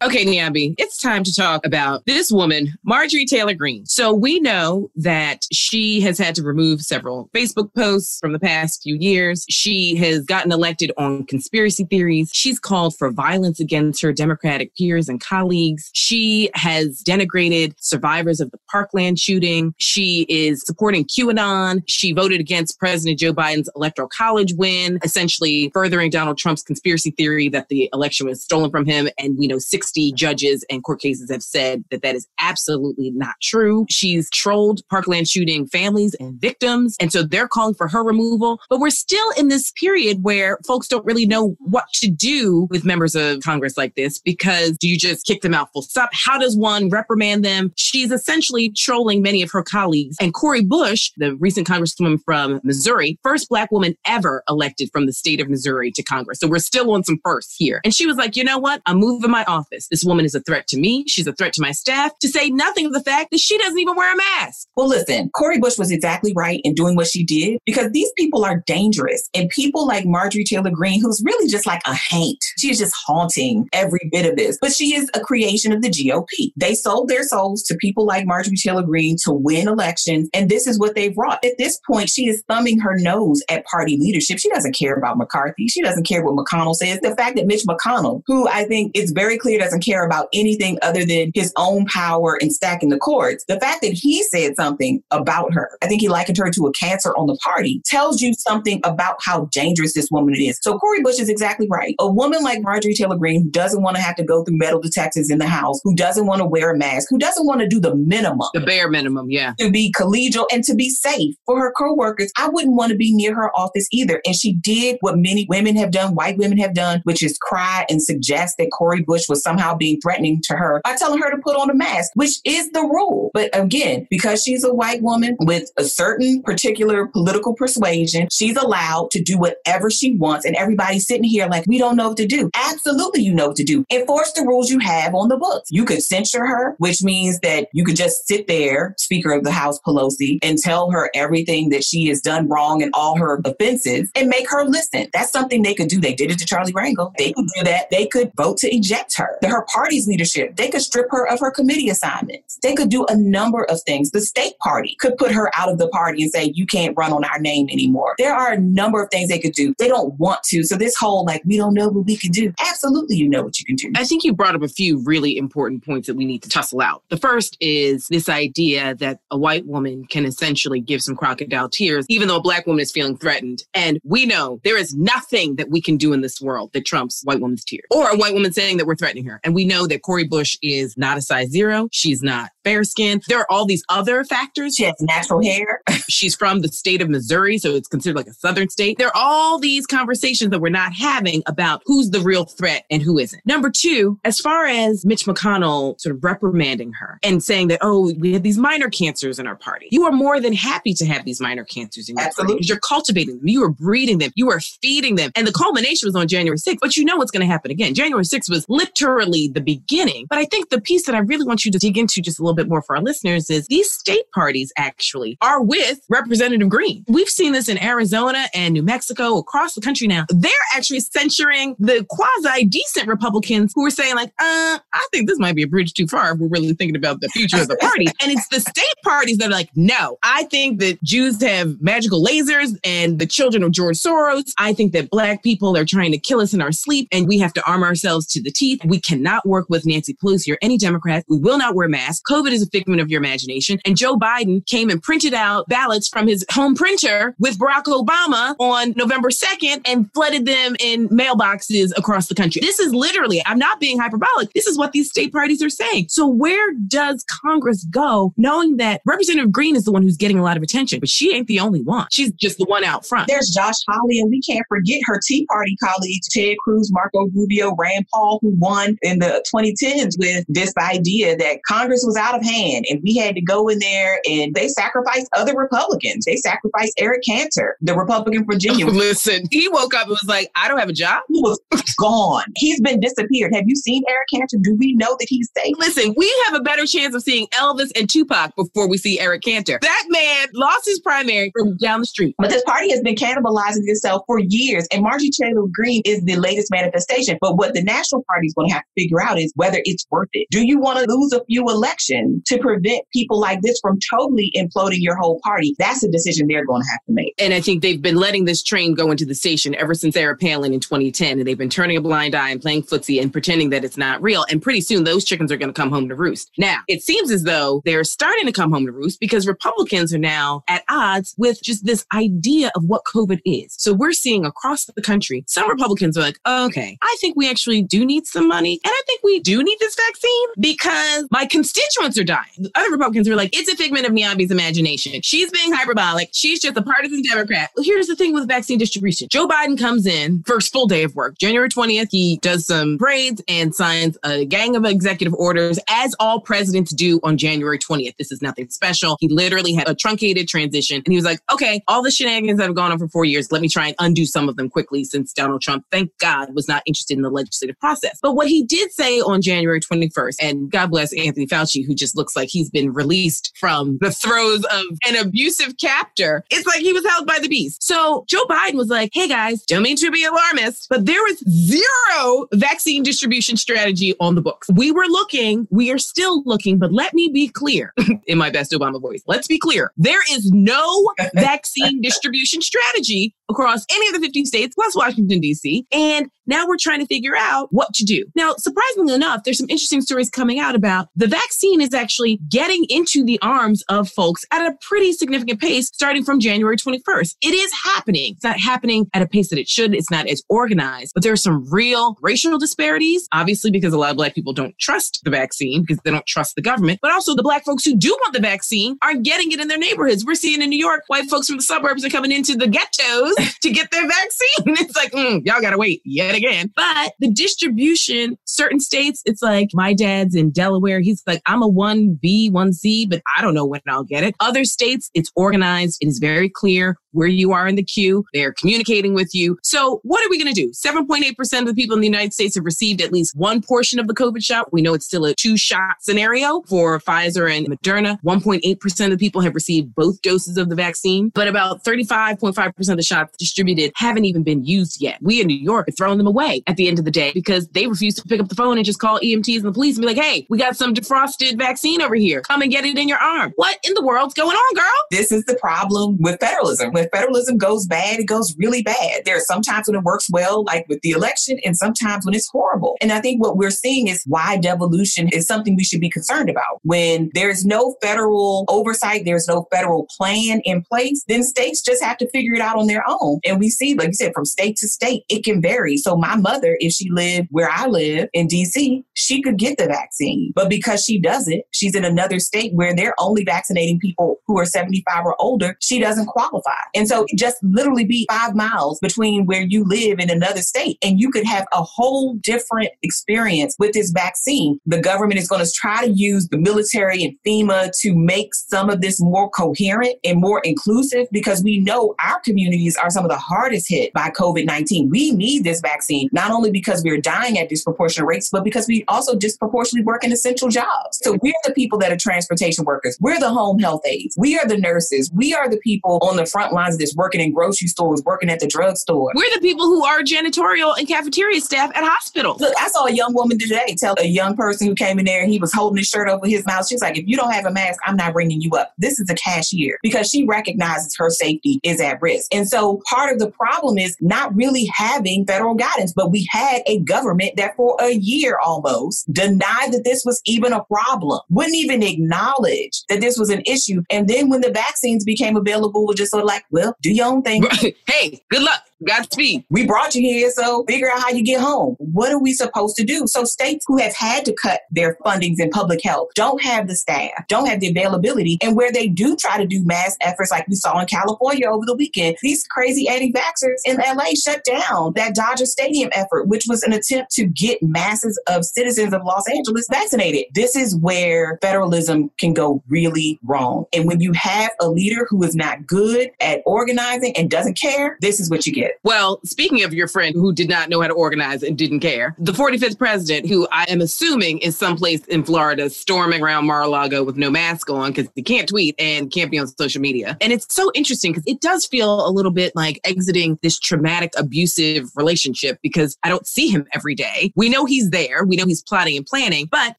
Okay, 0.04 0.24
Niambi, 0.24 0.74
it's 0.78 0.98
time 0.98 1.22
to 1.22 1.32
talk 1.32 1.64
about 1.64 2.04
this 2.06 2.32
woman, 2.32 2.74
Marjorie 2.84 3.24
Taylor 3.24 3.54
Greene. 3.54 3.86
So 3.86 4.12
we 4.12 4.40
know 4.40 4.90
that 4.96 5.44
she 5.52 6.00
has 6.00 6.18
had 6.18 6.34
to 6.34 6.42
remove 6.42 6.80
several 6.80 7.30
Facebook 7.32 7.72
posts 7.72 8.18
from 8.18 8.32
the 8.32 8.40
past 8.40 8.82
few 8.82 8.96
years. 8.96 9.46
She 9.48 9.94
has 9.96 10.24
gotten 10.24 10.50
elected 10.50 10.90
on 10.98 11.24
conspiracy 11.26 11.84
theories. 11.84 12.30
She's 12.32 12.58
called 12.58 12.96
for 12.96 13.12
violence 13.12 13.60
against 13.60 14.02
her 14.02 14.12
Democratic 14.12 14.74
peers 14.74 15.08
and 15.08 15.20
colleagues. 15.20 15.88
She 15.92 16.50
has 16.54 17.00
denigrated 17.06 17.74
survivors 17.78 18.40
of 18.40 18.50
the 18.50 18.58
Parkland 18.68 19.20
shooting. 19.20 19.72
She 19.78 20.26
is 20.28 20.64
supporting 20.66 21.04
QAnon. 21.04 21.80
She 21.86 22.12
voted 22.12 22.40
against 22.40 22.76
President 22.80 23.20
Joe 23.20 23.32
Biden's 23.32 23.70
electoral 23.76 24.08
college 24.08 24.54
win, 24.54 24.98
essentially 25.04 25.70
furthering 25.72 26.10
Donald 26.10 26.38
Trump's 26.38 26.64
conspiracy 26.64 27.12
theory 27.12 27.48
that 27.50 27.68
the 27.68 27.88
election 27.92 28.26
was 28.26 28.42
stolen 28.42 28.72
from 28.72 28.84
him. 28.84 29.08
And 29.16 29.38
we 29.38 29.46
know 29.46 29.58
six 29.58 29.91
60 29.92 30.12
judges 30.12 30.64
and 30.70 30.82
court 30.82 31.00
cases 31.00 31.30
have 31.30 31.42
said 31.42 31.84
that 31.90 32.02
that 32.02 32.14
is 32.14 32.26
absolutely 32.40 33.10
not 33.10 33.34
true. 33.42 33.84
She's 33.90 34.30
trolled 34.30 34.80
Parkland 34.88 35.28
shooting 35.28 35.66
families 35.66 36.16
and 36.18 36.40
victims. 36.40 36.96
And 36.98 37.12
so 37.12 37.22
they're 37.22 37.48
calling 37.48 37.74
for 37.74 37.88
her 37.88 38.02
removal. 38.02 38.58
But 38.70 38.80
we're 38.80 38.90
still 38.90 39.30
in 39.36 39.48
this 39.48 39.70
period 39.72 40.22
where 40.22 40.58
folks 40.66 40.88
don't 40.88 41.04
really 41.04 41.26
know 41.26 41.56
what 41.58 41.84
to 41.94 42.10
do 42.10 42.68
with 42.70 42.86
members 42.86 43.14
of 43.14 43.40
Congress 43.42 43.76
like 43.76 43.94
this 43.94 44.18
because 44.18 44.78
do 44.78 44.88
you 44.88 44.96
just 44.96 45.26
kick 45.26 45.42
them 45.42 45.52
out 45.52 45.68
full 45.74 45.82
stop? 45.82 46.08
How 46.12 46.38
does 46.38 46.56
one 46.56 46.88
reprimand 46.88 47.44
them? 47.44 47.72
She's 47.76 48.10
essentially 48.10 48.72
trolling 48.74 49.20
many 49.20 49.42
of 49.42 49.50
her 49.50 49.62
colleagues. 49.62 50.16
And 50.20 50.32
Cori 50.32 50.64
Bush, 50.64 51.10
the 51.18 51.36
recent 51.36 51.66
congresswoman 51.66 52.18
from 52.24 52.60
Missouri, 52.64 53.18
first 53.22 53.50
black 53.50 53.70
woman 53.70 53.94
ever 54.06 54.42
elected 54.48 54.88
from 54.90 55.04
the 55.04 55.12
state 55.12 55.40
of 55.40 55.50
Missouri 55.50 55.90
to 55.92 56.02
Congress. 56.02 56.38
So 56.40 56.48
we're 56.48 56.60
still 56.60 56.90
on 56.92 57.04
some 57.04 57.18
firsts 57.22 57.54
here. 57.56 57.80
And 57.84 57.94
she 57.94 58.06
was 58.06 58.16
like, 58.16 58.36
you 58.36 58.44
know 58.44 58.58
what? 58.58 58.80
I'm 58.86 58.96
moving 58.96 59.30
my 59.30 59.44
office 59.44 59.81
this. 59.88 60.02
This 60.02 60.08
woman 60.08 60.24
is 60.24 60.34
a 60.34 60.40
threat 60.40 60.66
to 60.68 60.78
me. 60.78 61.04
She's 61.06 61.26
a 61.26 61.32
threat 61.32 61.52
to 61.54 61.62
my 61.62 61.72
staff, 61.72 62.18
to 62.20 62.28
say 62.28 62.50
nothing 62.50 62.86
of 62.86 62.92
the 62.92 63.02
fact 63.02 63.30
that 63.30 63.40
she 63.40 63.56
doesn't 63.58 63.78
even 63.78 63.96
wear 63.96 64.12
a 64.12 64.16
mask. 64.16 64.68
Well, 64.76 64.88
listen, 64.88 65.30
Cori 65.30 65.58
Bush 65.58 65.78
was 65.78 65.90
exactly 65.90 66.32
right 66.34 66.60
in 66.64 66.74
doing 66.74 66.96
what 66.96 67.06
she 67.06 67.24
did 67.24 67.58
because 67.66 67.90
these 67.92 68.10
people 68.16 68.44
are 68.44 68.62
dangerous. 68.66 69.28
And 69.34 69.48
people 69.48 69.86
like 69.86 70.04
Marjorie 70.04 70.44
Taylor 70.44 70.70
Greene, 70.70 71.00
who's 71.00 71.22
really 71.24 71.48
just 71.48 71.66
like 71.66 71.82
a 71.86 71.94
haint, 71.94 72.42
she 72.58 72.70
is 72.70 72.78
just 72.78 72.94
haunting 73.06 73.68
every 73.72 74.08
bit 74.10 74.26
of 74.26 74.36
this. 74.36 74.58
But 74.60 74.72
she 74.72 74.94
is 74.94 75.10
a 75.14 75.20
creation 75.20 75.72
of 75.72 75.82
the 75.82 75.90
GOP. 75.90 76.52
They 76.56 76.74
sold 76.74 77.08
their 77.08 77.22
souls 77.22 77.62
to 77.64 77.76
people 77.76 78.06
like 78.06 78.26
Marjorie 78.26 78.56
Taylor 78.56 78.82
Greene 78.82 79.16
to 79.24 79.32
win 79.32 79.68
elections. 79.68 80.28
And 80.34 80.48
this 80.48 80.66
is 80.66 80.78
what 80.78 80.94
they've 80.94 81.16
wrought. 81.16 81.44
At 81.44 81.58
this 81.58 81.78
point, 81.86 82.08
she 82.08 82.26
is 82.26 82.42
thumbing 82.48 82.78
her 82.80 82.96
nose 82.98 83.42
at 83.48 83.64
party 83.66 83.96
leadership. 83.98 84.38
She 84.38 84.50
doesn't 84.50 84.76
care 84.76 84.94
about 84.94 85.18
McCarthy. 85.18 85.68
She 85.68 85.82
doesn't 85.82 86.06
care 86.06 86.24
what 86.24 86.34
McConnell 86.34 86.74
says. 86.74 87.00
The 87.00 87.16
fact 87.16 87.36
that 87.36 87.46
Mitch 87.46 87.64
McConnell, 87.66 88.22
who 88.26 88.48
I 88.48 88.64
think 88.64 88.92
it's 88.94 89.12
very 89.12 89.38
clear 89.38 89.58
doesn't 89.58 89.71
care 89.80 90.04
about 90.04 90.28
anything 90.32 90.78
other 90.82 91.04
than 91.04 91.30
his 91.34 91.52
own 91.56 91.86
power 91.86 92.38
and 92.40 92.52
stacking 92.52 92.90
the 92.90 92.98
courts. 92.98 93.44
The 93.48 93.60
fact 93.60 93.82
that 93.82 93.92
he 93.92 94.22
said 94.24 94.56
something 94.56 95.02
about 95.10 95.52
her, 95.54 95.70
I 95.82 95.86
think 95.86 96.00
he 96.00 96.08
likened 96.08 96.38
her 96.38 96.50
to 96.50 96.66
a 96.66 96.72
cancer 96.72 97.10
on 97.16 97.26
the 97.26 97.36
party, 97.42 97.80
tells 97.84 98.20
you 98.20 98.34
something 98.34 98.80
about 98.84 99.16
how 99.20 99.48
dangerous 99.52 99.94
this 99.94 100.08
woman 100.10 100.34
is. 100.36 100.58
So 100.62 100.78
Cori 100.78 101.02
Bush 101.02 101.18
is 101.18 101.28
exactly 101.28 101.66
right. 101.70 101.94
A 101.98 102.10
woman 102.10 102.42
like 102.42 102.62
Marjorie 102.62 102.94
Taylor 102.94 103.16
Greene 103.16 103.42
who 103.42 103.50
doesn't 103.50 103.82
want 103.82 103.96
to 103.96 104.02
have 104.02 104.16
to 104.16 104.24
go 104.24 104.44
through 104.44 104.58
metal 104.58 104.80
detectors 104.80 105.30
in 105.30 105.38
the 105.38 105.46
house, 105.46 105.80
who 105.84 105.94
doesn't 105.94 106.26
want 106.26 106.40
to 106.40 106.46
wear 106.46 106.72
a 106.72 106.78
mask, 106.78 107.08
who 107.10 107.18
doesn't 107.18 107.46
want 107.46 107.60
to 107.60 107.68
do 107.68 107.80
the 107.80 107.94
minimum. 107.94 108.48
The 108.54 108.60
bare 108.60 108.90
minimum, 108.90 109.30
yeah. 109.30 109.54
To 109.58 109.70
be 109.70 109.92
collegial 109.92 110.46
and 110.52 110.64
to 110.64 110.74
be 110.74 110.88
safe 110.90 111.34
for 111.46 111.60
her 111.60 111.72
co-workers. 111.72 112.32
I 112.36 112.48
wouldn't 112.48 112.76
want 112.76 112.90
to 112.90 112.96
be 112.96 113.14
near 113.14 113.34
her 113.34 113.54
office 113.56 113.88
either. 113.92 114.20
And 114.24 114.34
she 114.34 114.54
did 114.54 114.98
what 115.00 115.16
many 115.16 115.46
women 115.48 115.76
have 115.76 115.90
done, 115.90 116.14
white 116.14 116.38
women 116.38 116.58
have 116.58 116.74
done, 116.74 117.00
which 117.04 117.22
is 117.22 117.38
cry 117.38 117.86
and 117.88 118.02
suggest 118.02 118.56
that 118.58 118.70
Cori 118.72 119.02
Bush 119.02 119.28
was 119.28 119.42
somehow 119.42 119.61
somehow 119.62 119.76
being 119.76 120.00
threatening 120.00 120.40
to 120.42 120.54
her 120.54 120.80
by 120.84 120.96
telling 120.96 121.20
her 121.20 121.30
to 121.30 121.38
put 121.38 121.56
on 121.56 121.70
a 121.70 121.74
mask, 121.74 122.12
which 122.14 122.40
is 122.44 122.70
the 122.70 122.80
rule. 122.80 123.30
But 123.34 123.50
again, 123.56 124.06
because 124.10 124.42
she's 124.42 124.64
a 124.64 124.72
white 124.72 125.02
woman 125.02 125.36
with 125.40 125.70
a 125.76 125.84
certain 125.84 126.42
particular 126.42 127.06
political 127.06 127.54
persuasion, 127.54 128.28
she's 128.30 128.56
allowed 128.56 129.10
to 129.12 129.22
do 129.22 129.38
whatever 129.38 129.90
she 129.90 130.16
wants. 130.16 130.44
And 130.44 130.56
everybody's 130.56 131.06
sitting 131.06 131.24
here 131.24 131.46
like, 131.46 131.64
we 131.66 131.78
don't 131.78 131.96
know 131.96 132.08
what 132.08 132.16
to 132.18 132.26
do. 132.26 132.50
Absolutely, 132.54 133.22
you 133.22 133.34
know 133.34 133.48
what 133.48 133.56
to 133.56 133.64
do. 133.64 133.84
Enforce 133.90 134.32
the 134.32 134.42
rules 134.42 134.70
you 134.70 134.78
have 134.80 135.14
on 135.14 135.28
the 135.28 135.36
books. 135.36 135.68
You 135.70 135.84
could 135.84 136.02
censure 136.02 136.46
her, 136.46 136.74
which 136.78 137.02
means 137.02 137.38
that 137.40 137.68
you 137.72 137.84
could 137.84 137.96
just 137.96 138.26
sit 138.26 138.48
there, 138.48 138.94
Speaker 138.98 139.32
of 139.32 139.44
the 139.44 139.52
House 139.52 139.78
Pelosi, 139.80 140.38
and 140.42 140.58
tell 140.58 140.90
her 140.90 141.10
everything 141.14 141.70
that 141.70 141.84
she 141.84 142.06
has 142.08 142.20
done 142.20 142.48
wrong 142.48 142.82
and 142.82 142.90
all 142.94 143.16
her 143.18 143.40
offenses 143.44 144.10
and 144.14 144.28
make 144.28 144.50
her 144.50 144.64
listen. 144.64 145.08
That's 145.12 145.30
something 145.30 145.62
they 145.62 145.74
could 145.74 145.88
do. 145.88 146.00
They 146.00 146.14
did 146.14 146.30
it 146.30 146.38
to 146.38 146.46
Charlie 146.46 146.72
Rangel. 146.72 147.12
They 147.18 147.32
could 147.32 147.46
do 147.56 147.64
that. 147.64 147.90
They 147.90 148.06
could 148.06 148.32
vote 148.36 148.58
to 148.58 148.74
eject 148.74 149.16
her. 149.16 149.38
Her 149.42 149.66
party's 149.72 150.06
leadership, 150.06 150.56
they 150.56 150.68
could 150.68 150.82
strip 150.82 151.06
her 151.10 151.26
of 151.28 151.40
her 151.40 151.50
committee 151.50 151.88
assignments. 151.90 152.58
They 152.62 152.74
could 152.74 152.88
do 152.88 153.04
a 153.08 153.16
number 153.16 153.64
of 153.64 153.82
things. 153.82 154.10
The 154.10 154.20
state 154.20 154.58
party 154.58 154.96
could 155.00 155.16
put 155.16 155.32
her 155.32 155.50
out 155.56 155.68
of 155.68 155.78
the 155.78 155.88
party 155.88 156.22
and 156.22 156.30
say, 156.30 156.52
you 156.54 156.66
can't 156.66 156.96
run 156.96 157.12
on 157.12 157.24
our 157.24 157.38
name 157.38 157.68
anymore. 157.70 158.14
There 158.18 158.34
are 158.34 158.52
a 158.52 158.58
number 158.58 159.02
of 159.02 159.10
things 159.10 159.28
they 159.28 159.38
could 159.38 159.52
do. 159.52 159.74
They 159.78 159.88
don't 159.88 160.14
want 160.18 160.42
to. 160.44 160.62
So 160.64 160.76
this 160.76 160.96
whole 160.96 161.24
like, 161.24 161.42
we 161.44 161.56
don't 161.56 161.74
know 161.74 161.88
what 161.88 162.06
we 162.06 162.16
can 162.16 162.30
do. 162.30 162.52
Absolutely, 162.60 163.16
you 163.16 163.28
know 163.28 163.42
what 163.42 163.58
you 163.58 163.64
can 163.64 163.76
do. 163.76 163.92
I 163.96 164.04
think 164.04 164.24
you 164.24 164.32
brought 164.32 164.54
up 164.54 164.62
a 164.62 164.68
few 164.68 165.02
really 165.02 165.36
important 165.36 165.84
points 165.84 166.06
that 166.06 166.14
we 166.14 166.24
need 166.24 166.42
to 166.42 166.48
tussle 166.48 166.80
out. 166.80 167.02
The 167.08 167.16
first 167.16 167.56
is 167.60 168.08
this 168.08 168.28
idea 168.28 168.94
that 168.96 169.20
a 169.30 169.38
white 169.38 169.66
woman 169.66 170.04
can 170.06 170.24
essentially 170.24 170.80
give 170.80 171.02
some 171.02 171.16
crocodile 171.16 171.68
tears, 171.68 172.06
even 172.08 172.28
though 172.28 172.36
a 172.36 172.42
black 172.42 172.66
woman 172.66 172.82
is 172.82 172.92
feeling 172.92 173.16
threatened. 173.16 173.64
And 173.74 173.98
we 174.04 174.26
know 174.26 174.60
there 174.64 174.78
is 174.78 174.94
nothing 174.94 175.56
that 175.56 175.70
we 175.70 175.80
can 175.80 175.96
do 175.96 176.12
in 176.12 176.20
this 176.20 176.40
world 176.40 176.72
that 176.72 176.84
trumps 176.84 177.22
white 177.24 177.40
woman's 177.40 177.64
tears 177.64 177.84
or 177.90 178.08
a 178.08 178.16
white 178.16 178.34
woman 178.34 178.52
saying 178.52 178.76
that 178.76 178.86
we're 178.86 178.96
threatening 178.96 179.24
her. 179.26 179.31
And 179.44 179.54
we 179.54 179.64
know 179.64 179.86
that 179.86 180.02
Cori 180.02 180.24
Bush 180.24 180.56
is 180.62 180.96
not 180.96 181.16
a 181.16 181.20
size 181.20 181.50
zero. 181.50 181.88
She's 181.92 182.22
not 182.22 182.50
fair 182.64 182.84
skinned. 182.84 183.24
There 183.28 183.38
are 183.38 183.46
all 183.50 183.66
these 183.66 183.82
other 183.88 184.24
factors. 184.24 184.76
She 184.76 184.84
has 184.84 184.94
natural 185.00 185.42
hair. 185.42 185.82
She's 186.08 186.34
from 186.34 186.60
the 186.60 186.68
state 186.68 187.02
of 187.02 187.08
Missouri, 187.08 187.58
so 187.58 187.70
it's 187.70 187.88
considered 187.88 188.16
like 188.16 188.26
a 188.26 188.34
southern 188.34 188.68
state. 188.68 188.98
There 188.98 189.08
are 189.08 189.16
all 189.16 189.58
these 189.58 189.86
conversations 189.86 190.50
that 190.50 190.60
we're 190.60 190.70
not 190.70 190.92
having 190.92 191.42
about 191.46 191.82
who's 191.86 192.10
the 192.10 192.20
real 192.20 192.44
threat 192.44 192.84
and 192.90 193.02
who 193.02 193.18
isn't. 193.18 193.44
Number 193.46 193.70
two, 193.70 194.18
as 194.24 194.38
far 194.38 194.66
as 194.66 195.04
Mitch 195.04 195.24
McConnell 195.24 196.00
sort 196.00 196.14
of 196.14 196.22
reprimanding 196.24 196.92
her 196.94 197.18
and 197.22 197.42
saying 197.42 197.68
that, 197.68 197.78
oh, 197.82 198.12
we 198.18 198.32
have 198.32 198.42
these 198.42 198.58
minor 198.58 198.88
cancers 198.88 199.38
in 199.38 199.46
our 199.46 199.56
party. 199.56 199.88
You 199.90 200.04
are 200.04 200.12
more 200.12 200.40
than 200.40 200.52
happy 200.52 200.94
to 200.94 201.06
have 201.06 201.24
these 201.24 201.40
minor 201.40 201.64
cancers 201.64 202.08
in 202.08 202.16
your 202.16 202.26
Absolutely. 202.26 202.54
party. 202.54 202.66
You're 202.66 202.80
cultivating 202.80 203.38
them. 203.38 203.48
You 203.48 203.64
are 203.64 203.70
breeding 203.70 204.18
them. 204.18 204.30
You 204.34 204.50
are 204.50 204.60
feeding 204.60 205.16
them. 205.16 205.30
And 205.34 205.46
the 205.46 205.52
culmination 205.52 206.06
was 206.06 206.16
on 206.16 206.28
January 206.28 206.58
6th, 206.58 206.78
but 206.80 206.96
you 206.96 207.04
know 207.04 207.16
what's 207.16 207.30
going 207.30 207.40
to 207.40 207.46
happen 207.46 207.70
again. 207.70 207.94
January 207.94 208.24
6th 208.24 208.50
was 208.50 208.66
literally 208.68 209.21
the 209.30 209.60
beginning. 209.60 210.26
But 210.28 210.38
I 210.38 210.44
think 210.44 210.70
the 210.70 210.80
piece 210.80 211.06
that 211.06 211.14
I 211.14 211.18
really 211.18 211.46
want 211.46 211.64
you 211.64 211.72
to 211.72 211.78
dig 211.78 211.98
into 211.98 212.20
just 212.20 212.38
a 212.38 212.42
little 212.42 212.54
bit 212.54 212.68
more 212.68 212.82
for 212.82 212.96
our 212.96 213.02
listeners 213.02 213.50
is 213.50 213.66
these 213.66 213.90
state 213.90 214.30
parties 214.34 214.72
actually 214.76 215.38
are 215.40 215.62
with 215.62 216.00
Representative 216.08 216.68
Greene. 216.68 217.04
We've 217.08 217.28
seen 217.28 217.52
this 217.52 217.68
in 217.68 217.82
Arizona 217.82 218.46
and 218.54 218.74
New 218.74 218.82
Mexico, 218.82 219.38
across 219.38 219.74
the 219.74 219.80
country 219.80 220.06
now. 220.06 220.26
They're 220.30 220.52
actually 220.74 221.00
censuring 221.00 221.76
the 221.78 222.06
quasi 222.08 222.64
decent 222.64 223.08
Republicans 223.08 223.72
who 223.74 223.84
are 223.86 223.90
saying, 223.90 224.14
like, 224.14 224.30
uh, 224.40 224.78
I 224.92 225.06
think 225.12 225.28
this 225.28 225.38
might 225.38 225.54
be 225.54 225.62
a 225.62 225.68
bridge 225.68 225.94
too 225.94 226.06
far 226.06 226.32
if 226.32 226.38
we're 226.38 226.48
really 226.48 226.72
thinking 226.74 226.96
about 226.96 227.20
the 227.20 227.28
future 227.28 227.60
of 227.60 227.68
the 227.68 227.76
party. 227.76 228.06
and 228.22 228.32
it's 228.32 228.48
the 228.48 228.60
state 228.60 228.84
parties 229.04 229.38
that 229.38 229.48
are 229.48 229.52
like, 229.52 229.70
no, 229.74 230.18
I 230.22 230.44
think 230.44 230.80
that 230.80 231.02
Jews 231.02 231.42
have 231.42 231.80
magical 231.80 232.24
lasers 232.24 232.78
and 232.84 233.18
the 233.18 233.26
children 233.26 233.62
of 233.62 233.72
George 233.72 233.96
Soros. 233.96 234.52
I 234.58 234.72
think 234.72 234.92
that 234.92 235.10
black 235.10 235.42
people 235.42 235.76
are 235.76 235.84
trying 235.84 236.12
to 236.12 236.18
kill 236.18 236.40
us 236.40 236.54
in 236.54 236.60
our 236.60 236.72
sleep 236.72 237.08
and 237.12 237.28
we 237.28 237.38
have 237.38 237.52
to 237.54 237.68
arm 237.68 237.82
ourselves 237.82 238.26
to 238.28 238.42
the 238.42 238.50
teeth. 238.50 238.80
We 238.84 239.00
cannot 239.12 239.46
work 239.46 239.66
with 239.68 239.84
Nancy 239.84 240.14
Pelosi 240.14 240.54
or 240.54 240.58
any 240.62 240.78
Democrat. 240.78 241.24
We 241.28 241.38
will 241.38 241.58
not 241.58 241.74
wear 241.74 241.86
masks. 241.86 242.22
COVID 242.26 242.50
is 242.50 242.62
a 242.62 242.66
figment 242.70 243.00
of 243.02 243.10
your 243.10 243.20
imagination. 243.20 243.78
And 243.84 243.94
Joe 243.94 244.16
Biden 244.16 244.66
came 244.66 244.88
and 244.88 245.02
printed 245.02 245.34
out 245.34 245.68
ballots 245.68 246.08
from 246.08 246.26
his 246.26 246.46
home 246.50 246.74
printer 246.74 247.34
with 247.38 247.58
Barack 247.58 247.84
Obama 247.84 248.54
on 248.58 248.94
November 248.96 249.28
2nd 249.28 249.82
and 249.84 250.10
flooded 250.14 250.46
them 250.46 250.76
in 250.80 251.10
mailboxes 251.10 251.92
across 251.98 252.28
the 252.28 252.34
country. 252.34 252.60
This 252.60 252.78
is 252.78 252.94
literally, 252.94 253.42
I'm 253.44 253.58
not 253.58 253.80
being 253.80 253.98
hyperbolic. 253.98 254.50
This 254.54 254.66
is 254.66 254.78
what 254.78 254.92
these 254.92 255.10
state 255.10 255.30
parties 255.30 255.62
are 255.62 255.70
saying. 255.70 256.06
So 256.08 256.26
where 256.26 256.72
does 256.88 257.24
Congress 257.44 257.84
go 257.90 258.32
knowing 258.38 258.78
that 258.78 259.02
Representative 259.04 259.52
Greene 259.52 259.76
is 259.76 259.84
the 259.84 259.92
one 259.92 260.02
who's 260.02 260.16
getting 260.16 260.38
a 260.38 260.42
lot 260.42 260.56
of 260.56 260.62
attention, 260.62 261.00
but 261.00 261.10
she 261.10 261.34
ain't 261.34 261.48
the 261.48 261.60
only 261.60 261.82
one. 261.82 262.06
She's 262.10 262.32
just 262.32 262.56
the 262.56 262.64
one 262.64 262.84
out 262.84 263.04
front. 263.04 263.28
There's 263.28 263.50
Josh 263.50 263.76
Hawley, 263.88 264.20
and 264.20 264.30
we 264.30 264.40
can't 264.40 264.64
forget 264.68 265.00
her 265.04 265.20
Tea 265.26 265.46
Party 265.46 265.76
colleagues, 265.76 266.28
Ted 266.28 266.56
Cruz, 266.64 266.90
Marco 266.92 267.26
Rubio, 267.34 267.74
Rand 267.76 268.06
Paul, 268.12 268.38
who 268.40 268.52
won 268.56 268.96
in 269.02 269.18
the 269.18 269.44
2010s 269.54 270.18
with 270.18 270.44
this 270.48 270.72
idea 270.78 271.36
that 271.36 271.60
Congress 271.66 272.02
was 272.06 272.16
out 272.16 272.34
of 272.34 272.44
hand 272.44 272.86
and 272.88 273.00
we 273.02 273.16
had 273.16 273.34
to 273.34 273.40
go 273.40 273.68
in 273.68 273.78
there 273.78 274.20
and 274.28 274.54
they 274.54 274.68
sacrificed 274.68 275.28
other 275.32 275.54
Republicans. 275.56 276.24
They 276.24 276.36
sacrificed 276.36 276.94
Eric 276.98 277.22
Cantor, 277.26 277.76
the 277.80 277.94
Republican 277.94 278.44
from 278.44 278.54
Virginia. 278.54 278.86
Listen, 279.02 279.44
he 279.50 279.68
woke 279.68 279.94
up 279.94 280.02
and 280.02 280.10
was 280.10 280.24
like, 280.26 280.50
I 280.54 280.68
don't 280.68 280.78
have 280.78 280.88
a 280.88 280.94
job. 280.94 281.22
He 281.28 281.40
was 281.40 281.60
gone. 281.98 282.44
He's 282.56 282.80
been 282.80 283.00
disappeared. 283.00 283.54
Have 283.54 283.64
you 283.66 283.76
seen 283.76 284.02
Eric 284.08 284.28
Cantor? 284.32 284.58
Do 284.62 284.76
we 284.78 284.94
know 284.94 285.16
that 285.18 285.26
he's 285.28 285.50
safe? 285.56 285.74
Listen, 285.78 286.14
we 286.16 286.32
have 286.46 286.54
a 286.54 286.62
better 286.62 286.86
chance 286.86 287.14
of 287.14 287.22
seeing 287.22 287.46
Elvis 287.48 287.90
and 287.96 288.08
Tupac 288.08 288.54
before 288.56 288.88
we 288.88 288.98
see 288.98 289.20
Eric 289.20 289.42
Cantor. 289.42 289.78
That 289.82 290.04
man 290.08 290.48
lost 290.54 290.86
his 290.86 291.00
primary 291.00 291.50
from 291.56 291.76
down 291.78 292.00
the 292.00 292.06
street. 292.06 292.34
But 292.38 292.50
this 292.50 292.62
party 292.64 292.90
has 292.90 293.00
been 293.00 293.14
cannibalizing 293.14 293.82
itself 293.84 294.22
for 294.26 294.38
years. 294.38 294.86
And 294.92 295.02
Marjorie 295.02 295.30
Taylor 295.30 295.64
Greene 295.72 296.02
is 296.04 296.22
the 296.24 296.36
latest 296.36 296.70
manifestation. 296.70 297.38
But 297.40 297.56
what 297.56 297.74
the 297.74 297.82
National 297.82 298.22
Party 298.24 298.46
is 298.46 298.54
going 298.54 298.68
to 298.68 298.74
have 298.74 298.84
figure 298.96 299.20
out 299.22 299.38
is 299.38 299.52
whether 299.56 299.78
it's 299.84 300.06
worth 300.10 300.28
it. 300.32 300.46
Do 300.50 300.64
you 300.64 300.78
want 300.78 300.98
to 300.98 301.06
lose 301.08 301.32
a 301.32 301.44
few 301.44 301.68
elections 301.68 302.42
to 302.46 302.58
prevent 302.58 303.04
people 303.12 303.40
like 303.40 303.60
this 303.62 303.78
from 303.80 303.98
totally 304.10 304.52
imploding 304.56 304.98
your 305.00 305.16
whole 305.16 305.40
party? 305.42 305.74
That's 305.78 306.02
a 306.02 306.10
decision 306.10 306.46
they're 306.48 306.64
going 306.64 306.82
to 306.82 306.88
have 306.90 307.04
to 307.06 307.12
make. 307.12 307.34
And 307.38 307.54
I 307.54 307.60
think 307.60 307.82
they've 307.82 308.00
been 308.00 308.16
letting 308.16 308.44
this 308.44 308.62
train 308.62 308.94
go 308.94 309.10
into 309.10 309.24
the 309.24 309.34
station 309.34 309.74
ever 309.74 309.94
since 309.94 310.14
Sarah 310.14 310.36
Palin 310.36 310.72
in 310.72 310.80
2010. 310.80 311.38
And 311.38 311.46
they've 311.46 311.58
been 311.58 311.70
turning 311.70 311.96
a 311.96 312.00
blind 312.00 312.34
eye 312.34 312.50
and 312.50 312.60
playing 312.60 312.82
footsie 312.82 313.20
and 313.20 313.32
pretending 313.32 313.70
that 313.70 313.84
it's 313.84 313.96
not 313.96 314.22
real. 314.22 314.44
And 314.50 314.62
pretty 314.62 314.80
soon 314.80 315.04
those 315.04 315.24
chickens 315.24 315.50
are 315.50 315.56
going 315.56 315.72
to 315.72 315.80
come 315.80 315.90
home 315.90 316.08
to 316.08 316.14
roost. 316.14 316.50
Now, 316.58 316.78
it 316.88 317.02
seems 317.02 317.30
as 317.30 317.44
though 317.44 317.82
they're 317.84 318.04
starting 318.04 318.46
to 318.46 318.52
come 318.52 318.72
home 318.72 318.86
to 318.86 318.92
roost 318.92 319.20
because 319.20 319.46
Republicans 319.46 320.12
are 320.14 320.18
now 320.18 320.62
at 320.68 320.84
odds 320.88 321.34
with 321.38 321.62
just 321.62 321.84
this 321.86 322.04
idea 322.14 322.70
of 322.76 322.84
what 322.84 323.02
COVID 323.04 323.40
is. 323.44 323.74
So 323.78 323.92
we're 323.92 324.12
seeing 324.12 324.44
across 324.44 324.84
the 324.84 325.02
country, 325.02 325.44
some 325.46 325.68
Republicans 325.68 326.16
are 326.16 326.22
like, 326.22 326.38
okay, 326.46 326.98
I 327.02 327.16
think 327.20 327.36
we 327.36 327.48
actually 327.48 327.82
do 327.82 328.04
need 328.04 328.26
some 328.26 328.48
money. 328.48 328.80
And 328.84 328.92
I 328.92 329.02
think 329.06 329.22
we 329.22 329.40
do 329.40 329.62
need 329.62 329.78
this 329.78 329.94
vaccine 329.94 330.48
because 330.58 331.26
my 331.30 331.46
constituents 331.46 332.18
are 332.18 332.24
dying. 332.24 332.70
Other 332.74 332.90
Republicans 332.90 333.28
were 333.28 333.36
like, 333.36 333.56
it's 333.56 333.70
a 333.70 333.76
figment 333.76 334.06
of 334.06 334.12
Niambi's 334.12 334.50
imagination. 334.50 335.20
She's 335.22 335.50
being 335.50 335.72
hyperbolic. 335.72 336.30
She's 336.32 336.60
just 336.60 336.76
a 336.76 336.82
partisan 336.82 337.22
Democrat. 337.22 337.70
Well, 337.76 337.84
here's 337.84 338.06
the 338.06 338.16
thing 338.16 338.34
with 338.34 338.48
vaccine 338.48 338.78
distribution. 338.78 339.28
Joe 339.30 339.46
Biden 339.46 339.78
comes 339.78 340.06
in 340.06 340.42
first 340.46 340.72
full 340.72 340.86
day 340.86 341.02
of 341.04 341.14
work. 341.14 341.38
January 341.38 341.68
20th, 341.68 342.08
he 342.10 342.38
does 342.42 342.66
some 342.66 342.98
parades 342.98 343.42
and 343.48 343.74
signs 343.74 344.18
a 344.24 344.44
gang 344.44 344.76
of 344.76 344.84
executive 344.84 345.34
orders, 345.34 345.78
as 345.88 346.14
all 346.18 346.40
presidents 346.40 346.92
do 346.92 347.20
on 347.22 347.36
January 347.36 347.78
20th. 347.78 348.16
This 348.16 348.32
is 348.32 348.42
nothing 348.42 348.68
special. 348.70 349.16
He 349.20 349.28
literally 349.28 349.74
had 349.74 349.88
a 349.88 349.94
truncated 349.94 350.48
transition 350.48 351.02
and 351.04 351.12
he 351.12 351.16
was 351.16 351.24
like, 351.24 351.40
okay, 351.52 351.82
all 351.88 352.02
the 352.02 352.10
shenanigans 352.10 352.58
that 352.58 352.66
have 352.66 352.74
gone 352.74 352.92
on 352.92 352.98
for 352.98 353.08
four 353.08 353.24
years, 353.24 353.50
let 353.52 353.62
me 353.62 353.68
try 353.68 353.88
and 353.88 353.96
undo 353.98 354.26
some 354.26 354.48
of 354.48 354.56
them 354.56 354.68
quickly 354.68 355.04
since 355.04 355.32
Donald 355.32 355.62
Trump, 355.62 355.84
thank 355.90 356.10
God, 356.18 356.54
was 356.54 356.68
not 356.68 356.82
interested 356.86 357.16
in 357.16 357.22
the 357.22 357.30
legislative 357.30 357.78
process. 357.78 358.18
But 358.22 358.34
what 358.34 358.48
he 358.48 358.64
did 358.72 358.90
say 358.90 359.20
on 359.20 359.42
January 359.42 359.80
21st, 359.80 360.36
and 360.40 360.70
God 360.70 360.90
bless 360.90 361.12
Anthony 361.12 361.46
Fauci, 361.46 361.86
who 361.86 361.94
just 361.94 362.16
looks 362.16 362.34
like 362.34 362.48
he's 362.48 362.70
been 362.70 362.90
released 362.90 363.52
from 363.54 363.98
the 364.00 364.10
throes 364.10 364.64
of 364.64 364.82
an 365.06 365.16
abusive 365.16 365.76
captor, 365.76 366.42
it's 366.50 366.66
like 366.66 366.80
he 366.80 366.90
was 366.90 367.04
held 367.04 367.26
by 367.26 367.38
the 367.38 367.48
beast. 367.48 367.82
So 367.82 368.24
Joe 368.28 368.44
Biden 368.48 368.74
was 368.74 368.88
like, 368.88 369.10
hey 369.12 369.28
guys, 369.28 369.62
don't 369.66 369.82
mean 369.82 369.96
to 369.96 370.10
be 370.10 370.24
alarmist, 370.24 370.86
but 370.88 371.04
there 371.04 371.22
was 371.22 371.38
zero 371.50 372.46
vaccine 372.54 373.02
distribution 373.02 373.58
strategy 373.58 374.14
on 374.20 374.36
the 374.36 374.40
books. 374.40 374.70
We 374.74 374.90
were 374.90 375.04
looking, 375.06 375.68
we 375.70 375.90
are 375.90 375.98
still 375.98 376.42
looking, 376.46 376.78
but 376.78 376.94
let 376.94 377.12
me 377.12 377.28
be 377.28 377.48
clear 377.48 377.92
in 378.26 378.38
my 378.38 378.48
best 378.48 378.72
Obama 378.72 379.02
voice. 379.02 379.22
Let's 379.26 379.48
be 379.48 379.58
clear. 379.58 379.92
There 379.98 380.22
is 380.32 380.50
no 380.50 381.12
vaccine 381.34 382.00
distribution 382.00 382.62
strategy 382.62 383.34
across 383.50 383.84
any 383.94 384.08
of 384.08 384.14
the 384.14 384.20
50 384.20 384.46
states 384.46 384.74
plus 384.74 384.96
Washington, 384.96 385.40
D.C. 385.40 385.86
And 385.92 386.30
now 386.46 386.66
we're 386.66 386.78
trying 386.78 387.00
to 387.00 387.06
figure 387.06 387.36
out 387.36 387.68
what 387.70 387.92
to 387.94 388.04
do. 388.04 388.24
Now, 388.34 388.54
surprisingly 388.62 389.14
enough, 389.14 389.42
there's 389.44 389.58
some 389.58 389.68
interesting 389.68 390.00
stories 390.00 390.30
coming 390.30 390.58
out 390.58 390.74
about 390.74 391.08
the 391.16 391.26
vaccine 391.26 391.80
is 391.80 391.94
actually 391.94 392.40
getting 392.48 392.84
into 392.88 393.24
the 393.24 393.38
arms 393.42 393.82
of 393.88 394.08
folks 394.08 394.44
at 394.50 394.66
a 394.66 394.76
pretty 394.80 395.12
significant 395.12 395.60
pace 395.60 395.88
starting 395.88 396.24
from 396.24 396.40
January 396.40 396.76
21st. 396.76 397.36
It 397.42 397.54
is 397.54 397.70
happening. 397.84 398.34
It's 398.34 398.44
not 398.44 398.58
happening 398.58 399.08
at 399.14 399.22
a 399.22 399.26
pace 399.26 399.50
that 399.50 399.58
it 399.58 399.68
should. 399.68 399.94
It's 399.94 400.10
not 400.10 400.26
as 400.28 400.42
organized, 400.48 401.12
but 401.14 401.22
there 401.22 401.32
are 401.32 401.36
some 401.36 401.70
real 401.70 402.16
racial 402.20 402.58
disparities, 402.58 403.28
obviously, 403.32 403.70
because 403.70 403.92
a 403.92 403.98
lot 403.98 404.10
of 404.10 404.16
Black 404.16 404.34
people 404.34 404.52
don't 404.52 404.78
trust 404.78 405.20
the 405.24 405.30
vaccine 405.30 405.82
because 405.82 405.98
they 406.04 406.10
don't 406.10 406.26
trust 406.26 406.54
the 406.54 406.62
government, 406.62 407.00
but 407.02 407.12
also 407.12 407.34
the 407.34 407.42
Black 407.42 407.64
folks 407.64 407.84
who 407.84 407.96
do 407.96 408.10
want 408.10 408.34
the 408.34 408.40
vaccine 408.40 408.96
aren't 409.02 409.22
getting 409.22 409.52
it 409.52 409.60
in 409.60 409.68
their 409.68 409.78
neighborhoods. 409.78 410.24
We're 410.24 410.34
seeing 410.34 410.62
in 410.62 410.70
New 410.70 410.78
York, 410.78 411.04
white 411.08 411.28
folks 411.28 411.48
from 411.48 411.56
the 411.56 411.62
suburbs 411.62 412.04
are 412.04 412.10
coming 412.10 412.32
into 412.32 412.56
the 412.56 412.66
ghettos 412.66 413.34
to 413.60 413.70
get 413.70 413.90
their 413.90 414.06
vaccine. 414.08 414.76
It's 414.82 414.96
like, 414.96 415.12
mm, 415.12 415.44
y'all 415.44 415.60
got 415.60 415.70
to 415.70 415.78
wait 415.78 416.02
yet 416.04 416.34
again. 416.34 416.72
But 416.74 417.14
the 417.20 417.30
distribution 417.30 418.36
certain 418.52 418.80
states, 418.80 419.22
it's 419.24 419.42
like 419.42 419.70
my 419.72 419.94
dad's 419.94 420.34
in 420.34 420.50
Delaware. 420.50 421.00
He's 421.00 421.22
like, 421.26 421.42
I'm 421.46 421.62
a 421.62 421.68
1B, 421.68 422.50
1C, 422.50 423.08
but 423.08 423.22
I 423.36 423.40
don't 423.42 423.54
know 423.54 423.64
when 423.64 423.80
I'll 423.88 424.04
get 424.04 424.24
it. 424.24 424.34
Other 424.40 424.64
states, 424.64 425.10
it's 425.14 425.30
organized. 425.34 425.98
It 426.00 426.08
is 426.08 426.18
very 426.18 426.48
clear 426.48 426.96
where 427.12 427.28
you 427.28 427.52
are 427.52 427.66
in 427.66 427.76
the 427.76 427.82
queue. 427.82 428.24
They're 428.32 428.52
communicating 428.52 429.14
with 429.14 429.34
you. 429.34 429.58
So 429.62 430.00
what 430.02 430.24
are 430.24 430.30
we 430.30 430.42
going 430.42 430.52
to 430.52 430.60
do? 430.60 430.70
7.8% 430.72 431.60
of 431.60 431.66
the 431.66 431.74
people 431.74 431.94
in 431.94 432.00
the 432.00 432.06
United 432.06 432.32
States 432.32 432.54
have 432.54 432.64
received 432.64 433.00
at 433.00 433.12
least 433.12 433.36
one 433.36 433.62
portion 433.62 433.98
of 433.98 434.06
the 434.06 434.14
COVID 434.14 434.42
shot. 434.42 434.72
We 434.72 434.82
know 434.82 434.94
it's 434.94 435.06
still 435.06 435.24
a 435.24 435.34
two 435.34 435.56
shot 435.56 435.96
scenario 436.00 436.62
for 436.62 436.98
Pfizer 437.00 437.54
and 437.54 437.66
Moderna. 437.68 438.18
1.8% 438.24 439.04
of 439.04 439.10
the 439.10 439.16
people 439.16 439.40
have 439.40 439.54
received 439.54 439.94
both 439.94 440.20
doses 440.22 440.56
of 440.56 440.68
the 440.68 440.74
vaccine, 440.74 441.30
but 441.34 441.48
about 441.48 441.84
35.5% 441.84 442.90
of 442.90 442.96
the 442.96 443.02
shots 443.02 443.36
distributed 443.36 443.92
haven't 443.96 444.24
even 444.24 444.42
been 444.42 444.64
used 444.64 445.00
yet. 445.00 445.18
We 445.20 445.40
in 445.40 445.46
New 445.46 445.56
York 445.56 445.88
are 445.88 445.92
throwing 445.92 446.18
them 446.18 446.26
away 446.26 446.62
at 446.66 446.76
the 446.76 446.88
end 446.88 446.98
of 446.98 447.04
the 447.04 447.10
day 447.10 447.32
because 447.32 447.68
they 447.68 447.86
refuse 447.86 448.14
to 448.16 448.22
pick 448.22 448.40
up 448.42 448.48
the 448.48 448.54
phone 448.54 448.76
and 448.76 448.84
just 448.84 448.98
call 448.98 449.18
EMTs 449.20 449.56
and 449.56 449.64
the 449.64 449.72
police 449.72 449.96
and 449.96 450.02
be 450.02 450.12
like, 450.12 450.22
hey, 450.22 450.46
we 450.50 450.58
got 450.58 450.76
some 450.76 450.92
defrosted 450.94 451.56
vaccine 451.56 452.02
over 452.02 452.14
here. 452.14 452.42
Come 452.42 452.62
and 452.62 452.70
get 452.70 452.84
it 452.84 452.98
in 452.98 453.08
your 453.08 453.18
arm. 453.18 453.52
What 453.56 453.78
in 453.84 453.94
the 453.94 454.04
world's 454.04 454.34
going 454.34 454.56
on, 454.56 454.74
girl? 454.74 455.04
This 455.10 455.32
is 455.32 455.44
the 455.44 455.54
problem 455.56 456.16
with 456.20 456.40
federalism. 456.40 456.92
When 456.92 457.08
federalism 457.10 457.58
goes 457.58 457.86
bad, 457.86 458.18
it 458.18 458.24
goes 458.24 458.54
really 458.58 458.82
bad. 458.82 459.24
There 459.24 459.36
are 459.36 459.40
sometimes 459.40 459.86
when 459.86 459.96
it 459.96 460.02
works 460.02 460.28
well, 460.30 460.64
like 460.64 460.86
with 460.88 461.00
the 461.02 461.10
election, 461.10 461.58
and 461.64 461.76
sometimes 461.76 462.24
when 462.24 462.34
it's 462.34 462.48
horrible. 462.48 462.96
And 463.00 463.12
I 463.12 463.20
think 463.20 463.42
what 463.42 463.56
we're 463.56 463.70
seeing 463.70 464.08
is 464.08 464.22
why 464.26 464.56
devolution 464.58 465.28
is 465.28 465.46
something 465.46 465.76
we 465.76 465.84
should 465.84 466.00
be 466.00 466.10
concerned 466.10 466.50
about. 466.50 466.80
When 466.82 467.30
there's 467.34 467.64
no 467.64 467.96
federal 468.02 468.64
oversight, 468.68 469.24
there's 469.24 469.48
no 469.48 469.66
federal 469.70 470.06
plan 470.16 470.60
in 470.64 470.82
place, 470.82 471.24
then 471.28 471.42
states 471.42 471.80
just 471.80 472.02
have 472.02 472.16
to 472.18 472.28
figure 472.30 472.54
it 472.54 472.60
out 472.60 472.76
on 472.76 472.86
their 472.86 473.04
own. 473.06 473.40
And 473.44 473.60
we 473.60 473.70
see, 473.70 473.94
like 473.94 474.08
you 474.08 474.14
said, 474.14 474.32
from 474.34 474.44
state 474.44 474.76
to 474.76 474.88
state, 474.88 475.24
it 475.28 475.44
can 475.44 475.60
vary. 475.60 475.96
So 475.96 476.16
my 476.16 476.36
mother, 476.36 476.76
if 476.80 476.92
she 476.92 477.10
lived 477.10 477.48
where 477.50 477.70
I 477.70 477.86
live 477.86 478.21
in 478.32 478.48
DC, 478.48 479.04
she 479.14 479.42
could 479.42 479.58
get 479.58 479.78
the 479.78 479.86
vaccine. 479.86 480.52
But 480.54 480.68
because 480.68 481.04
she 481.04 481.20
doesn't, 481.20 481.62
she's 481.72 481.94
in 481.94 482.04
another 482.04 482.38
state 482.38 482.74
where 482.74 482.94
they're 482.94 483.14
only 483.18 483.44
vaccinating 483.44 483.98
people 483.98 484.40
who 484.46 484.58
are 484.58 484.66
75 484.66 485.24
or 485.24 485.40
older, 485.40 485.76
she 485.80 486.00
doesn't 486.00 486.26
qualify. 486.26 486.70
And 486.94 487.08
so 487.08 487.26
just 487.36 487.56
literally 487.62 488.04
be 488.04 488.26
five 488.30 488.54
miles 488.54 488.98
between 489.00 489.46
where 489.46 489.62
you 489.62 489.84
live 489.84 490.18
in 490.18 490.30
another 490.30 490.62
state, 490.62 490.98
and 491.02 491.20
you 491.20 491.30
could 491.30 491.44
have 491.44 491.66
a 491.72 491.82
whole 491.82 492.34
different 492.34 492.90
experience 493.02 493.76
with 493.78 493.92
this 493.92 494.10
vaccine. 494.10 494.78
The 494.86 495.00
government 495.00 495.40
is 495.40 495.48
going 495.48 495.64
to 495.64 495.70
try 495.70 496.06
to 496.06 496.12
use 496.12 496.48
the 496.48 496.58
military 496.58 497.24
and 497.24 497.36
FEMA 497.46 497.90
to 498.00 498.14
make 498.14 498.54
some 498.54 498.90
of 498.90 499.00
this 499.00 499.20
more 499.20 499.50
coherent 499.50 500.16
and 500.24 500.40
more 500.40 500.60
inclusive 500.64 501.26
because 501.32 501.62
we 501.62 501.80
know 501.80 502.14
our 502.24 502.40
communities 502.40 502.96
are 502.96 503.10
some 503.10 503.24
of 503.24 503.30
the 503.30 503.36
hardest 503.36 503.88
hit 503.88 504.12
by 504.12 504.30
COVID 504.30 504.66
19. 504.66 505.10
We 505.10 505.32
need 505.32 505.64
this 505.64 505.80
vaccine, 505.80 506.28
not 506.32 506.50
only 506.50 506.70
because 506.70 507.02
we're 507.04 507.20
dying 507.20 507.58
at 507.58 507.68
disproportionate 507.68 508.11
rates, 508.18 508.50
but 508.50 508.64
because 508.64 508.86
we 508.86 509.04
also 509.08 509.34
disproportionately 509.34 510.04
work 510.04 510.24
in 510.24 510.32
essential 510.32 510.68
jobs. 510.68 511.20
So 511.22 511.38
we're 511.42 511.54
the 511.64 511.72
people 511.72 511.98
that 512.00 512.12
are 512.12 512.16
transportation 512.16 512.84
workers. 512.84 513.16
We're 513.20 513.40
the 513.40 513.50
home 513.50 513.78
health 513.78 514.02
aides. 514.06 514.34
We 514.38 514.58
are 514.58 514.66
the 514.66 514.76
nurses. 514.76 515.30
We 515.34 515.54
are 515.54 515.68
the 515.68 515.78
people 515.78 516.18
on 516.22 516.36
the 516.36 516.46
front 516.46 516.72
lines 516.72 516.98
that's 516.98 517.14
working 517.16 517.40
in 517.40 517.52
grocery 517.52 517.88
stores, 517.88 518.22
working 518.24 518.50
at 518.50 518.60
the 518.60 518.66
drugstore. 518.66 519.32
We're 519.34 519.54
the 519.54 519.60
people 519.60 519.86
who 519.86 520.04
are 520.04 520.20
janitorial 520.20 520.96
and 520.98 521.06
cafeteria 521.08 521.60
staff 521.60 521.90
at 521.94 522.04
hospitals. 522.04 522.60
Look, 522.60 522.74
I 522.78 522.88
saw 522.88 523.06
a 523.06 523.12
young 523.12 523.34
woman 523.34 523.58
today 523.58 523.96
tell 523.98 524.14
a 524.18 524.26
young 524.26 524.56
person 524.56 524.86
who 524.86 524.94
came 524.94 525.18
in 525.18 525.24
there 525.24 525.42
and 525.42 525.50
he 525.50 525.58
was 525.58 525.72
holding 525.72 525.98
his 525.98 526.08
shirt 526.08 526.28
over 526.28 526.46
his 526.46 526.66
mouth. 526.66 526.86
She's 526.86 527.00
like, 527.00 527.16
if 527.16 527.26
you 527.26 527.36
don't 527.36 527.52
have 527.52 527.66
a 527.66 527.70
mask, 527.70 528.00
I'm 528.04 528.16
not 528.16 528.32
bringing 528.32 528.60
you 528.60 528.70
up. 528.72 528.92
This 528.98 529.20
is 529.20 529.28
a 529.30 529.34
cashier 529.34 529.98
because 530.02 530.28
she 530.28 530.44
recognizes 530.44 531.16
her 531.16 531.30
safety 531.30 531.80
is 531.82 532.00
at 532.00 532.20
risk. 532.20 532.54
And 532.54 532.68
so 532.68 533.00
part 533.08 533.32
of 533.32 533.38
the 533.38 533.50
problem 533.50 533.98
is 533.98 534.16
not 534.20 534.54
really 534.54 534.90
having 534.94 535.46
federal 535.46 535.74
guidance, 535.74 536.12
but 536.12 536.30
we 536.30 536.48
had 536.50 536.82
a 536.86 536.98
government 537.00 537.56
that 537.56 537.76
for 537.76 537.96
a 538.02 538.14
year 538.14 538.58
almost 538.58 539.32
denied 539.32 539.92
that 539.92 540.02
this 540.04 540.24
was 540.24 540.40
even 540.44 540.72
a 540.72 540.84
problem, 540.84 541.40
wouldn't 541.50 541.76
even 541.76 542.02
acknowledge 542.02 543.04
that 543.08 543.20
this 543.20 543.38
was 543.38 543.50
an 543.50 543.62
issue. 543.66 544.02
And 544.10 544.28
then 544.28 544.48
when 544.48 544.60
the 544.60 544.70
vaccines 544.70 545.24
became 545.24 545.56
available, 545.56 546.06
we're 546.06 546.14
just 546.14 546.30
sort 546.30 546.42
of 546.42 546.48
like, 546.48 546.64
well, 546.70 546.94
do 547.02 547.12
your 547.12 547.26
own 547.26 547.42
thing. 547.42 547.64
hey, 548.06 548.42
good 548.50 548.62
luck. 548.62 548.82
Godspeed. 549.06 549.64
We 549.70 549.86
brought 549.86 550.14
you 550.14 550.22
here, 550.22 550.50
so 550.50 550.84
figure 550.88 551.10
out 551.10 551.20
how 551.20 551.30
you 551.30 551.42
get 551.42 551.60
home. 551.60 551.96
What 551.98 552.32
are 552.32 552.38
we 552.40 552.52
supposed 552.52 552.96
to 552.96 553.04
do? 553.04 553.26
So 553.26 553.44
states 553.44 553.84
who 553.86 553.98
have 553.98 554.14
had 554.14 554.44
to 554.44 554.52
cut 554.52 554.82
their 554.90 555.16
fundings 555.24 555.58
in 555.58 555.70
public 555.70 556.02
health 556.02 556.28
don't 556.34 556.62
have 556.62 556.88
the 556.88 556.96
staff, 556.96 557.30
don't 557.48 557.66
have 557.66 557.80
the 557.80 557.88
availability. 557.88 558.58
And 558.62 558.76
where 558.76 558.92
they 558.92 559.08
do 559.08 559.36
try 559.36 559.58
to 559.58 559.66
do 559.66 559.84
mass 559.84 560.16
efforts 560.20 560.50
like 560.50 560.66
we 560.68 560.74
saw 560.74 561.00
in 561.00 561.06
California 561.06 561.66
over 561.68 561.84
the 561.86 561.96
weekend, 561.96 562.36
these 562.42 562.66
crazy 562.66 563.08
anti-vaxxers 563.08 563.80
in 563.84 563.96
LA 563.96 564.34
shut 564.34 564.64
down 564.64 565.12
that 565.14 565.34
Dodger 565.34 565.66
Stadium 565.66 566.10
effort, 566.12 566.48
which 566.48 566.64
was 566.68 566.82
an 566.82 566.92
attempt 566.92 567.32
to 567.32 567.46
get 567.46 567.82
masses 567.82 568.40
of 568.46 568.64
citizens 568.64 569.12
of 569.12 569.22
Los 569.24 569.48
Angeles 569.48 569.86
vaccinated. 569.90 570.46
This 570.54 570.76
is 570.76 570.96
where 570.96 571.58
federalism 571.62 572.30
can 572.38 572.52
go 572.54 572.82
really 572.88 573.38
wrong. 573.44 573.86
And 573.92 574.06
when 574.06 574.20
you 574.20 574.32
have 574.32 574.70
a 574.80 574.88
leader 574.88 575.26
who 575.28 575.42
is 575.42 575.54
not 575.54 575.86
good 575.86 576.30
at 576.40 576.60
organizing 576.66 577.36
and 577.36 577.50
doesn't 577.50 577.78
care, 577.78 578.16
this 578.20 578.40
is 578.40 578.50
what 578.50 578.66
you 578.66 578.72
get. 578.72 578.91
Well, 579.04 579.40
speaking 579.44 579.82
of 579.84 579.92
your 579.92 580.08
friend 580.08 580.34
who 580.34 580.52
did 580.52 580.68
not 580.68 580.88
know 580.88 581.00
how 581.00 581.08
to 581.08 581.14
organize 581.14 581.62
and 581.62 581.76
didn't 581.76 582.00
care, 582.00 582.34
the 582.38 582.52
45th 582.52 582.98
president, 582.98 583.48
who 583.48 583.66
I 583.70 583.84
am 583.84 584.00
assuming 584.00 584.58
is 584.58 584.76
someplace 584.76 585.24
in 585.26 585.44
Florida 585.44 585.90
storming 585.90 586.42
around 586.42 586.66
Mar-a-Lago 586.66 587.24
with 587.24 587.36
no 587.36 587.50
mask 587.50 587.90
on 587.90 588.12
because 588.12 588.28
he 588.34 588.42
can't 588.42 588.68
tweet 588.68 588.94
and 588.98 589.30
can't 589.30 589.50
be 589.50 589.58
on 589.58 589.66
social 589.66 590.00
media. 590.00 590.36
And 590.40 590.52
it's 590.52 590.72
so 590.72 590.90
interesting 590.94 591.32
because 591.32 591.44
it 591.46 591.60
does 591.60 591.86
feel 591.86 592.26
a 592.26 592.30
little 592.30 592.52
bit 592.52 592.72
like 592.74 593.00
exiting 593.04 593.58
this 593.62 593.78
traumatic, 593.78 594.32
abusive 594.36 595.10
relationship 595.14 595.78
because 595.82 596.16
I 596.22 596.28
don't 596.28 596.46
see 596.46 596.68
him 596.68 596.86
every 596.94 597.14
day. 597.14 597.52
We 597.56 597.68
know 597.68 597.84
he's 597.84 598.10
there. 598.10 598.44
We 598.44 598.56
know 598.56 598.66
he's 598.66 598.82
plotting 598.82 599.16
and 599.16 599.26
planning, 599.26 599.68
but 599.70 599.96